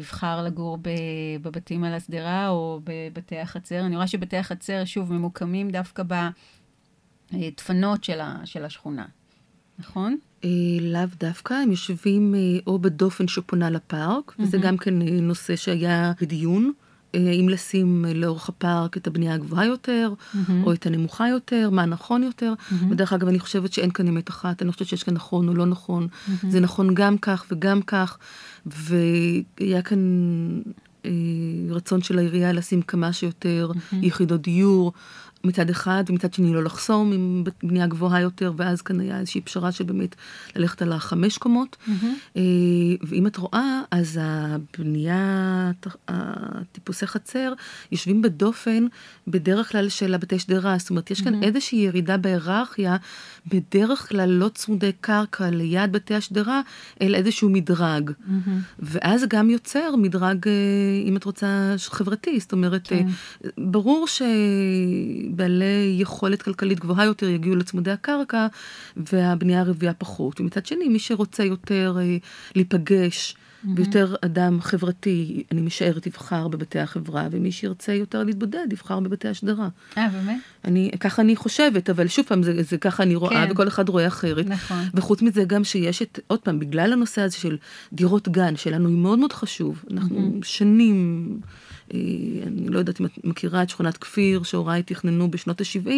שיבחר 0.00 0.42
לגור 0.42 0.78
בבתים 1.42 1.84
על 1.84 1.94
השדרה 1.94 2.48
או 2.48 2.80
בבתי 2.84 3.38
החצר? 3.38 3.86
אני 3.86 3.96
רואה 3.96 4.06
שבתי 4.06 4.36
החצר, 4.36 4.84
שוב, 4.84 5.12
ממוקמים 5.12 5.70
דווקא. 5.70 6.02
דפנות 7.56 8.04
של, 8.04 8.20
ה, 8.20 8.36
של 8.44 8.64
השכונה, 8.64 9.04
נכון? 9.78 10.16
אה, 10.44 10.48
לאו 10.80 11.08
דווקא, 11.20 11.54
הם 11.54 11.70
יושבים 11.70 12.34
אה, 12.34 12.40
או 12.66 12.78
בדופן 12.78 13.28
שפונה 13.28 13.70
לפארק, 13.70 14.30
mm-hmm. 14.30 14.42
וזה 14.42 14.58
גם 14.58 14.76
כן 14.76 15.02
אה, 15.02 15.20
נושא 15.20 15.56
שהיה 15.56 16.12
בדיון, 16.20 16.72
אם 17.16 17.48
לשים 17.48 18.04
לאורך 18.14 18.48
הפארק 18.48 18.96
את 18.96 19.06
הבנייה 19.06 19.34
הגבוהה 19.34 19.66
יותר, 19.66 20.12
mm-hmm. 20.18 20.52
או 20.64 20.72
את 20.72 20.86
הנמוכה 20.86 21.28
יותר, 21.28 21.70
מה 21.70 21.84
נכון 21.84 22.22
יותר. 22.22 22.54
Mm-hmm. 22.58 22.74
ודרך 22.90 23.12
אגב, 23.12 23.28
אני 23.28 23.38
חושבת 23.38 23.72
שאין 23.72 23.90
כאן 23.90 24.08
אמת 24.08 24.30
אחת, 24.30 24.62
אני 24.62 24.72
חושבת 24.72 24.88
שיש 24.88 25.02
כאן 25.02 25.14
נכון 25.14 25.48
או 25.48 25.54
לא 25.54 25.66
נכון. 25.66 26.08
Mm-hmm. 26.08 26.46
זה 26.48 26.60
נכון 26.60 26.94
גם 26.94 27.18
כך 27.18 27.46
וגם 27.50 27.82
כך, 27.82 28.18
והיה 28.66 29.82
כאן 29.82 29.98
אה, 31.04 31.10
רצון 31.70 32.02
של 32.02 32.18
העירייה 32.18 32.52
לשים 32.52 32.82
כמה 32.82 33.12
שיותר 33.12 33.70
mm-hmm. 33.74 33.96
יחידות 34.02 34.40
דיור. 34.40 34.92
מצד 35.44 35.70
אחד, 35.70 36.04
ומצד 36.06 36.34
שני 36.34 36.52
לא 36.52 36.64
לחסום 36.64 37.12
עם 37.12 37.44
בנייה 37.62 37.86
גבוהה 37.86 38.20
יותר, 38.20 38.52
ואז 38.56 38.82
כאן 38.82 39.00
היה 39.00 39.18
איזושהי 39.18 39.40
פשרה 39.40 39.72
של 39.72 39.84
באמת 39.84 40.16
ללכת 40.56 40.82
על 40.82 40.92
החמש 40.92 41.38
קומות. 41.38 41.76
Mm-hmm. 41.86 42.38
ואם 43.02 43.26
את 43.26 43.36
רואה, 43.36 43.80
אז 43.90 44.20
הבנייה, 44.22 45.70
הטיפוסי 46.08 47.06
חצר, 47.06 47.52
יושבים 47.92 48.22
בדופן 48.22 48.86
בדרך 49.28 49.72
כלל 49.72 49.88
של 49.88 50.14
הבתי 50.14 50.38
שדרה. 50.38 50.78
זאת 50.78 50.90
אומרת, 50.90 51.10
יש 51.10 51.20
כאן 51.20 51.34
mm-hmm. 51.34 51.44
איזושהי 51.44 51.78
ירידה 51.78 52.16
בהיררכיה, 52.16 52.96
בדרך 53.46 54.08
כלל 54.08 54.28
לא 54.28 54.48
צמודי 54.54 54.90
קרקע 55.00 55.50
ליד 55.50 55.92
בתי 55.92 56.14
השדרה, 56.14 56.60
אלא 57.00 57.16
איזשהו 57.16 57.50
מדרג. 57.50 58.10
Mm-hmm. 58.10 58.50
ואז 58.78 59.24
גם 59.28 59.50
יוצר 59.50 59.96
מדרג, 59.96 60.48
אה, 60.48 60.52
אם 61.06 61.16
את 61.16 61.24
רוצה, 61.24 61.74
חברתי. 61.78 62.40
זאת 62.40 62.52
אומרת, 62.52 62.88
כן. 62.88 63.06
ברור 63.58 64.06
ש... 64.06 64.22
בעלי 65.36 65.96
יכולת 65.98 66.42
כלכלית 66.42 66.80
גבוהה 66.80 67.04
יותר 67.04 67.28
יגיעו 67.28 67.56
לצמודי 67.56 67.90
הקרקע, 67.90 68.46
והבנייה 68.96 69.60
הרביעה 69.60 69.94
פחות. 69.94 70.40
ומצד 70.40 70.66
שני, 70.66 70.88
מי 70.88 70.98
שרוצה 70.98 71.44
יותר 71.44 71.96
אה, 72.00 72.16
להיפגש. 72.54 73.36
ויותר 73.76 74.14
אדם 74.20 74.60
חברתי, 74.60 75.44
אני 75.52 75.60
משערת, 75.60 76.06
יבחר 76.06 76.48
בבתי 76.48 76.78
החברה, 76.78 77.28
ומי 77.30 77.52
שירצה 77.52 77.92
יותר 77.92 78.24
להתבודד, 78.24 78.66
יבחר 78.72 79.00
בבתי 79.00 79.28
השדרה. 79.28 79.68
אה, 79.98 80.08
באמת? 80.08 80.40
אני, 80.64 80.90
ככה 81.00 81.22
אני 81.22 81.36
חושבת, 81.36 81.90
אבל 81.90 82.08
שוב 82.08 82.24
פעם, 82.24 82.42
זה, 82.42 82.62
זה 82.62 82.78
ככה 82.78 83.02
אני 83.02 83.14
רואה, 83.14 83.46
כן. 83.46 83.52
וכל 83.52 83.68
אחד 83.68 83.88
רואה 83.88 84.06
אחרת. 84.06 84.46
נכון. 84.46 84.84
וחוץ 84.94 85.22
מזה 85.22 85.44
גם 85.44 85.64
שיש 85.64 86.02
את, 86.02 86.20
עוד 86.26 86.40
פעם, 86.40 86.58
בגלל 86.58 86.92
הנושא 86.92 87.22
הזה 87.22 87.36
של 87.36 87.56
דירות 87.92 88.28
גן, 88.28 88.56
שלנו 88.56 88.88
היא 88.88 88.96
מאוד 88.96 89.18
מאוד 89.18 89.32
חשוב. 89.32 89.84
אנחנו. 89.90 90.40
שנים... 90.42 91.40
אה, 91.94 91.98
אני 92.46 92.68
לא 92.68 92.78
יודעת 92.78 93.00
אם 93.00 93.06
את 93.06 93.24
מכירה 93.24 93.62
את 93.62 93.70
שכונת 93.70 93.96
כפיר, 93.96 94.42
שהוריי 94.42 94.82
תכננו 94.82 95.30
בשנות 95.30 95.60
ה-70, 95.60 95.88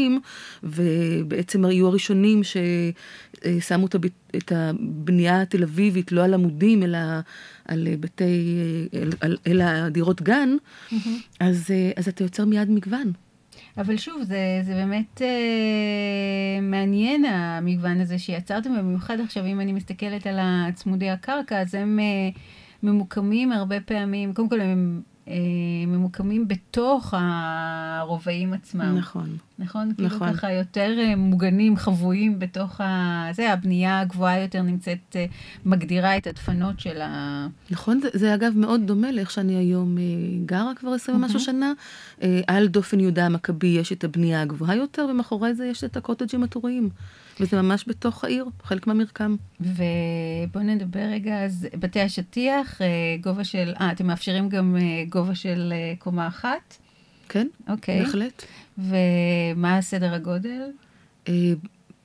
ובעצם 0.62 1.64
היו 1.64 1.86
הראשונים 1.86 2.40
ששמו 2.44 3.86
את 4.36 4.52
הבנייה 4.52 5.42
התל 5.42 5.62
אביבית, 5.62 6.12
לא 6.12 6.24
על 6.24 6.34
עמודים, 6.34 6.82
אלא 6.82 6.98
על 7.64 7.88
בתי, 8.00 8.56
אלא 9.46 9.64
הדירות 9.64 10.22
גן, 10.22 10.48
mm-hmm. 10.56 10.94
אז, 11.40 11.70
אה, 11.70 11.90
אז 11.96 12.08
אתה 12.08 12.24
יוצר 12.24 12.44
מיד 12.44 12.70
מגוון. 12.70 13.12
אבל 13.78 13.96
שוב, 13.96 14.22
זה, 14.22 14.60
זה 14.62 14.74
באמת 14.74 15.22
אה, 15.22 16.60
מעניין 16.62 17.24
המגוון 17.24 18.00
הזה 18.00 18.18
שיצרתם, 18.18 18.78
במיוחד 18.78 19.20
עכשיו, 19.20 19.46
אם 19.46 19.60
אני 19.60 19.72
מסתכלת 19.72 20.26
על 20.26 20.38
צמודי 20.74 21.10
הקרקע, 21.10 21.60
אז 21.60 21.74
הם 21.74 21.98
אה, 21.98 22.28
ממוקמים 22.82 23.52
הרבה 23.52 23.80
פעמים, 23.80 24.34
קודם 24.34 24.48
כל 24.48 24.60
הם 24.60 25.00
אה, 25.04 25.15
ממוקמים 25.86 26.48
בתוך 26.48 27.14
הרובעים 27.16 28.52
עצמם. 28.52 28.96
נכון. 28.98 29.36
נכון? 29.58 29.94
כאילו 29.94 30.08
נכון. 30.08 30.18
כאילו 30.18 30.38
ככה 30.38 30.52
יותר 30.52 30.94
אה, 30.98 31.16
מוגנים, 31.16 31.76
חבויים 31.76 32.38
בתוך 32.38 32.80
ה... 32.80 33.28
זה, 33.32 33.52
הבנייה 33.52 34.00
הגבוהה 34.00 34.40
יותר 34.40 34.62
נמצאת, 34.62 35.16
אה, 35.16 35.26
מגדירה 35.64 36.16
את 36.16 36.26
הדפנות 36.26 36.80
של 36.80 37.00
ה... 37.00 37.46
נכון, 37.70 38.00
זה, 38.00 38.08
זה 38.12 38.34
אגב 38.34 38.52
מאוד 38.56 38.80
דומה 38.86 39.12
לאיך 39.12 39.30
שאני 39.30 39.54
היום 39.54 39.96
גרה 40.46 40.72
כבר 40.76 40.90
עשרים 40.90 41.16
ומשהו 41.16 41.40
שנה. 41.40 41.72
על 42.46 42.68
דופן 42.68 43.00
יהודה 43.00 43.26
המכבי 43.26 43.66
יש 43.66 43.92
את 43.92 44.04
הבנייה 44.04 44.42
הגבוהה 44.42 44.74
יותר, 44.74 45.06
ומאחורי 45.10 45.54
זה 45.54 45.66
יש 45.66 45.84
את 45.84 45.96
הקוטג'ים 45.96 46.42
הטוריים. 46.42 46.88
וזה 47.40 47.62
ממש 47.62 47.84
בתוך 47.88 48.24
העיר, 48.24 48.46
חלק 48.62 48.86
מהמרקם. 48.86 49.36
ובואו 49.60 50.64
נדבר 50.64 51.00
רגע, 51.00 51.44
אז 51.44 51.66
בתי 51.74 52.00
השטיח, 52.00 52.82
אה, 52.82 52.86
גובה 53.20 53.44
של, 53.44 53.72
אה, 53.80 53.92
אתם 53.92 54.06
מאפשרים 54.06 54.48
גם 54.48 54.76
אה, 54.80 55.04
גובה 55.08 55.34
של 55.34 55.72
אה, 55.76 55.94
קומה 55.98 56.28
אחת? 56.28 56.76
כן, 57.28 57.46
אוקיי. 57.68 58.02
בהחלט. 58.02 58.44
ומה 58.78 59.78
הסדר 59.78 60.14
הגודל? 60.14 60.62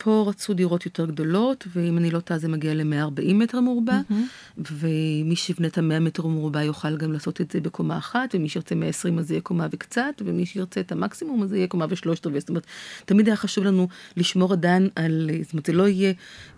פה 0.04 0.26
רצו 0.28 0.54
דירות 0.54 0.86
יותר 0.86 1.06
גדולות, 1.06 1.68
ואם 1.74 1.98
אני 1.98 2.12
לא 2.12 2.20
טועה 2.20 2.40
זה 2.40 2.48
מגיע 2.48 2.74
ל-140 2.74 3.34
מטר 3.34 3.62
מרובע, 3.62 4.00
mm-hmm. 4.00 4.62
ומי 4.72 5.36
שיבנה 5.36 5.68
את 5.68 5.78
ה-100 5.78 6.00
מטר 6.00 6.28
מרובע 6.28 6.64
יוכל 6.64 6.98
גם 6.98 7.12
לעשות 7.12 7.42
את 7.42 7.52
זה 7.52 7.62
בקומה 7.62 7.98
אחת, 7.98 8.36
ומי 8.36 8.50
שירצה 8.50 8.76
120 8.76 9.20
אז 9.20 9.28
זה 9.28 9.34
יהיה 9.34 9.42
קומה 9.42 9.68
וקצת, 9.72 10.22
ומי 10.26 10.46
שירצה 10.46 10.80
את 10.80 10.92
המקסימום 10.92 11.44
אז 11.44 11.50
זה 11.50 11.58
יהיה 11.58 11.68
קומה 11.68 11.86
ושלושת 11.90 12.28
רבעי. 12.28 12.40
זאת 12.40 12.50
אומרת, 12.50 12.66
תמיד 13.06 13.28
היה 13.28 13.36
חשוב 13.36 13.64
לנו 13.64 13.88
לשמור 14.18 14.54
עדיין 14.54 14.90
על, 14.96 15.30
זאת 15.44 15.54
אומרת, 15.54 15.66
זה 15.66 15.74
לא 15.74 15.88
יהיה 15.88 16.14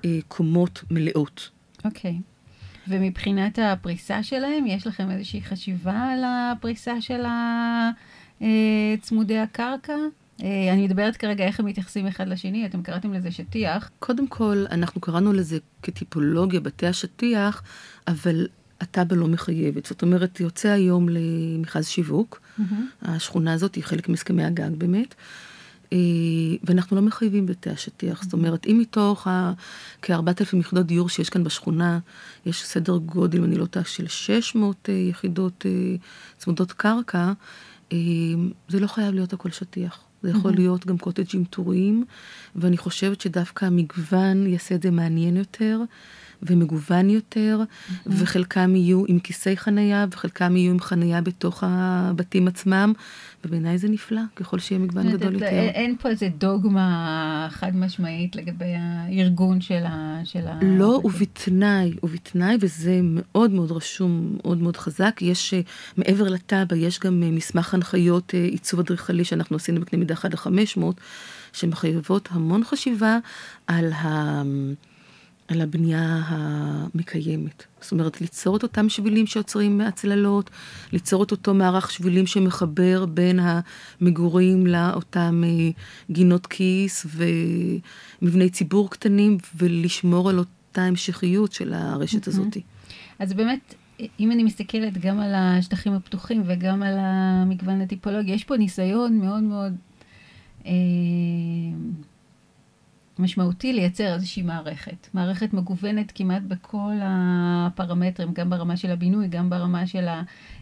אה, 0.06 0.20
קומות 0.28 0.84
מלאות. 0.92 1.50
אוקיי. 1.86 2.12
Okay. 2.12 2.34
ומבחינת 2.88 3.60
הפריסה 3.62 4.24
שלהם, 4.24 4.68
יש 4.68 4.88
לכם 4.88 5.12
איזושהי 5.12 5.42
חשיבה 5.42 6.00
על 6.14 6.24
הפריסה 6.26 7.02
של 7.02 7.26
אה, 7.26 8.96
צמודי 9.02 9.38
הקרקע? 9.38 9.96
אה, 10.44 10.74
אני 10.74 10.86
מדברת 10.86 11.18
כרגע 11.18 11.46
איך 11.46 11.60
הם 11.60 11.66
מתייחסים 11.66 12.08
אחד 12.08 12.28
לשני, 12.28 12.66
אתם 12.66 12.82
קראתם 12.82 13.14
לזה 13.14 13.32
שטיח. 13.32 13.92
קודם 14.00 14.28
כל, 14.28 14.66
אנחנו 14.72 15.02
קראנו 15.02 15.34
לזה 15.34 15.58
כטיפולוגיה 15.82 16.60
בתי 16.60 16.88
השטיח, 16.88 17.64
אבל 18.08 18.48
התב"ע 18.82 19.16
לא 19.16 19.28
מחייבת. 19.28 19.86
זאת 19.86 20.02
אומרת, 20.02 20.40
יוצא 20.40 20.70
היום 20.70 21.10
למכרז 21.10 21.88
שיווק, 21.88 22.42
mm-hmm. 22.42 22.64
השכונה 23.02 23.54
הזאת 23.54 23.76
היא 23.76 23.84
חלק 23.84 24.10
מהסכמי 24.10 24.44
הגג 24.44 24.70
באמת. 24.78 25.16
אה, 25.94 25.98
ואנחנו 26.64 26.96
לא 26.96 27.02
מחייבים 27.02 27.46
בתי 27.46 27.70
השטיח. 27.70 28.20
Mm-hmm. 28.20 28.24
זאת 28.24 28.34
אומרת, 28.34 28.68
אם 28.68 28.78
מתוך 28.82 29.28
כ-4,000 30.02 30.58
יחידות 30.60 30.86
דיור 30.86 31.10
שיש 31.10 31.30
כאן 31.30 31.44
בשכונה, 31.44 32.00
יש 32.46 32.64
סדר 32.64 32.98
גודל, 32.98 33.38
אם 33.38 33.44
אני 33.44 33.56
לא 33.56 33.66
טועה, 33.66 33.86
של 33.86 34.08
600 34.08 34.90
אה, 34.90 34.94
יחידות 34.94 35.66
צמודות 36.38 36.72
קרקע, 36.72 37.34
זה 38.70 38.80
לא 38.80 38.88
חייב 38.88 39.14
להיות 39.14 39.34
הכל 39.34 39.52
שטיח. 39.52 40.00
זה 40.24 40.30
יכול 40.30 40.54
mm-hmm. 40.54 40.56
להיות 40.56 40.86
גם 40.86 40.98
קוטג'ים 40.98 41.44
טוריים, 41.44 42.06
ואני 42.56 42.78
חושבת 42.78 43.22
שדווקא 43.22 43.66
המגוון 43.66 44.48
יעשה 44.48 44.76
את 44.76 44.82
זה 44.82 44.92
מעניין 44.92 45.38
יותר. 45.38 45.80
ומגוון 46.46 47.10
יותר, 47.10 47.60
mm-hmm. 47.62 48.10
וחלקם 48.10 48.76
יהיו 48.76 49.04
עם 49.08 49.20
כיסי 49.20 49.58
חנייה, 49.58 50.06
וחלקם 50.12 50.56
יהיו 50.58 50.72
עם 50.72 50.80
חנייה 50.80 51.22
בתוך 51.22 51.64
הבתים 51.68 52.48
עצמם, 52.48 52.94
ובעיניי 53.46 53.78
זה 53.78 53.90
נפלא, 53.90 54.22
ככל 54.36 54.60
שיהיה 54.60 54.80
מגוון 54.80 55.12
גדול 55.12 55.34
יותר. 55.34 55.46
אין 55.46 55.96
פה 56.00 56.10
איזה 56.10 56.30
דוגמה 56.38 57.48
חד 57.52 57.76
משמעית 57.76 58.36
לגבי 58.36 58.74
הארגון 58.78 59.62
של 59.62 59.84
ה... 59.86 60.22
של 60.24 60.40
לא, 60.62 61.02
ובתנאי, 61.04 61.94
ובתנאי, 62.04 62.58
וזה 62.60 63.00
מאוד 63.04 63.52
מאוד 63.52 63.72
רשום, 63.72 64.38
מאוד 64.44 64.58
מאוד 64.58 64.78
חזק, 64.78 65.20
יש, 65.22 65.54
אה, 65.54 65.62
מעבר 65.98 66.30
לתב"ע, 66.30 66.76
יש 66.76 67.00
גם 67.00 67.24
אה, 67.24 67.32
מסמך 67.32 67.74
הנחיות 67.74 68.36
אה, 68.36 68.44
עיצוב 68.44 68.80
אדריכלי 68.80 69.26
שאנחנו 69.26 69.56
עשינו 69.56 69.82
בקנה 69.82 70.00
מידה 70.00 70.14
1 70.14 70.34
ל-500, 70.34 70.82
שמחייבות 71.54 72.30
המון 72.32 72.64
חשיבה 72.64 73.18
על 73.68 73.92
ה... 73.94 74.42
על 75.48 75.62
הבנייה 75.62 76.22
המקיימת. 76.26 77.64
זאת 77.82 77.92
אומרת, 77.92 78.22
ליצור 78.22 78.58
את 78.58 78.64
אותם 78.64 78.90
שבילים 78.90 79.28
שיוצרים 79.28 79.78
מהצללות, 79.78 80.50
ליצור 80.94 81.24
את 81.24 81.32
אותו 81.32 81.54
מערך 81.54 81.92
שבילים 81.92 82.28
שמחבר 82.28 83.06
בין 83.06 83.40
המגורים 83.42 84.68
לאותם 84.68 85.44
אה, 85.46 85.70
גינות 86.12 86.48
כיס 86.48 87.06
ומבני 88.22 88.50
ציבור 88.50 88.90
קטנים, 88.90 89.38
ולשמור 89.58 90.30
על 90.30 90.40
אותה 90.40 90.82
המשכיות 90.82 91.54
של 91.54 91.74
הרשת 91.74 92.28
הזאת. 92.28 92.58
אז 93.20 93.34
באמת, 93.34 93.76
אם 94.20 94.32
אני 94.32 94.44
מסתכלת 94.44 94.98
גם 94.98 95.20
על 95.20 95.34
השטחים 95.36 95.94
הפתוחים 95.94 96.44
וגם 96.46 96.84
על 96.84 96.96
המגוון 96.98 97.82
הטיפולוגי, 97.82 98.32
יש 98.32 98.44
פה 98.44 98.58
ניסיון 98.58 99.20
מאוד 99.20 99.44
מאוד... 99.44 99.74
אה, 100.66 100.72
משמעותי 103.19 103.73
לייצר 103.73 104.13
איזושהי 104.13 104.43
מערכת. 104.43 105.08
מערכת 105.13 105.54
מגוונת 105.54 106.12
כמעט 106.15 106.41
בכל 106.41 106.93
הפרמטרים, 107.02 108.34
גם 108.34 108.49
ברמה 108.49 108.78
של 108.78 108.91
הבינוי, 108.91 109.28
גם 109.28 109.49
ברמה 109.49 109.88
של 109.88 110.08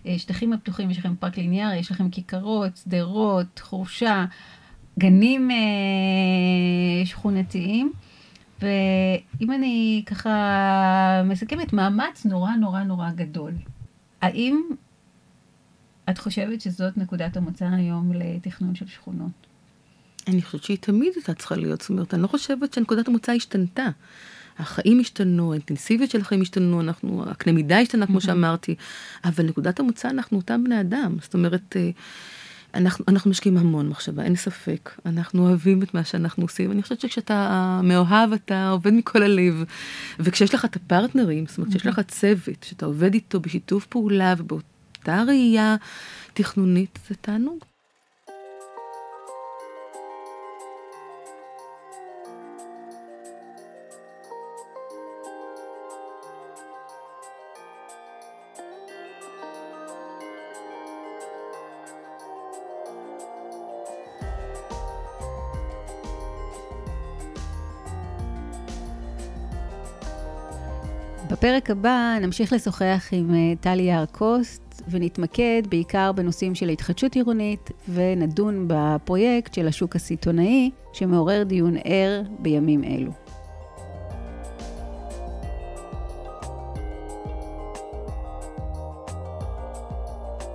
השטחים 0.06 0.54
הפתוחים, 0.54 0.92
יש 0.92 0.98
לכם 0.98 1.16
פארק 1.16 1.38
ליניארי, 1.38 1.78
יש 1.78 1.92
לכם 1.92 2.10
כיכרות, 2.10 2.78
שדרות, 2.78 3.60
חורשה, 3.60 4.26
גנים 5.00 5.52
אה, 5.52 7.06
שכונתיים. 7.06 7.92
ואם 8.62 9.52
אני 9.52 10.04
ככה 10.06 11.22
מסכמת, 11.26 11.74
מאמץ 11.74 12.26
נורא 12.26 12.56
נורא 12.56 12.84
נורא 12.84 13.12
גדול. 13.12 13.54
האם 14.22 14.62
את 16.10 16.18
חושבת 16.18 16.62
שזאת 16.62 16.98
נקודת 16.98 17.38
המוצא 17.38 17.66
היום 17.66 18.12
לתכנון 18.14 18.76
של 18.76 18.88
שכונות? 18.88 19.51
אני 20.28 20.42
חושבת 20.42 20.64
שהיא 20.64 20.78
תמיד 20.78 21.14
הייתה 21.16 21.34
צריכה 21.34 21.56
להיות, 21.56 21.82
זאת 21.82 21.90
אומרת, 21.90 22.14
אני 22.14 22.22
לא 22.22 22.28
חושבת 22.28 22.74
שנקודת 22.74 23.08
המוצא 23.08 23.32
השתנתה. 23.32 23.90
החיים 24.60 25.00
השתנו, 25.00 25.52
האינטנסיביות 25.52 26.12
של 26.12 26.22
החיים 26.22 26.42
השתנו, 26.42 26.82
אנחנו, 26.82 27.24
הקנה 27.30 27.54
מידה 27.54 27.80
השתנה, 27.80 28.08
כמו 28.08 28.22
שאמרתי, 28.22 28.76
אבל 29.26 29.46
נקודת 29.46 29.80
המוצא, 29.80 30.10
אנחנו 30.10 30.38
אותם 30.38 30.64
בני 30.64 30.82
אדם. 30.82 31.18
זאת 31.22 31.34
אומרת, 31.34 31.76
אה, 31.76 31.90
אנחנו, 32.74 33.06
אנחנו 33.08 33.30
משקיעים 33.30 33.58
המון 33.58 33.90
מחשבה, 33.90 34.24
אין 34.24 34.36
ספק. 34.36 34.90
אנחנו 35.06 35.48
אוהבים 35.48 35.84
את 35.84 35.94
מה 35.94 36.04
שאנחנו 36.04 36.44
עושים. 36.44 36.72
אני 36.72 36.82
חושבת 36.82 37.00
שכשאתה 37.00 37.80
מאוהב, 37.84 38.34
אתה 38.34 38.70
עובד 38.70 38.94
מכל 38.94 39.24
הלב. 39.24 39.64
וכשיש 40.20 40.54
לך 40.54 40.66
את 40.66 40.76
הפרטנרים, 40.76 41.46
זאת 41.48 41.58
אומרת, 41.58 41.70
כשיש 41.70 41.86
לך 41.86 42.00
צוות, 42.08 42.64
שאתה 42.64 42.86
עובד 42.86 43.14
איתו 43.14 43.40
בשיתוף 43.40 43.86
פעולה 43.86 44.34
ובאותה 44.38 45.24
ראייה 45.28 45.76
תכנונית, 46.34 47.00
זה 47.10 47.16
תענוג. 47.16 47.71
בפרק 71.52 71.70
הבא 71.70 72.18
נמשיך 72.22 72.54
לשוחח 72.54 73.10
עם 73.12 73.36
אה, 73.36 73.54
טלי 73.62 73.84
יער-קוסט 73.84 74.82
ונתמקד 74.90 75.62
בעיקר 75.70 76.12
בנושאים 76.12 76.56
של 76.56 76.70
התחדשות 76.70 77.16
עירונית 77.16 77.72
ונדון 77.90 78.66
בפרויקט 78.68 79.54
של 79.54 79.68
השוק 79.68 79.96
הסיטונאי 79.96 80.72
שמעורר 80.94 81.44
דיון 81.44 81.76
ער 81.84 82.22
בימים 82.40 82.84
אלו. 82.84 83.12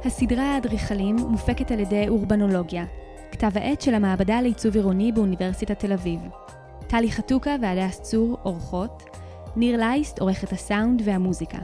הסדרה 0.04 0.44
האדריכלים 0.44 1.16
מופקת 1.16 1.70
על 1.70 1.80
ידי 1.80 2.08
אורבנולוגיה, 2.08 2.84
כתב 3.32 3.50
העת 3.54 3.80
של 3.80 3.94
המעבדה 3.94 4.40
לעיצוב 4.40 4.74
עירוני 4.74 5.12
באוניברסיטת 5.12 5.78
תל 5.78 5.92
אביב. 5.92 6.20
טלי 6.86 7.10
חתוקה 7.10 7.56
והדס 7.62 8.00
צור, 8.00 8.38
אורחות, 8.44 9.15
ניר 9.56 9.76
לייסט, 9.76 10.18
עורכת 10.18 10.52
הסאונד 10.52 11.02
והמוזיקה. 11.04 11.58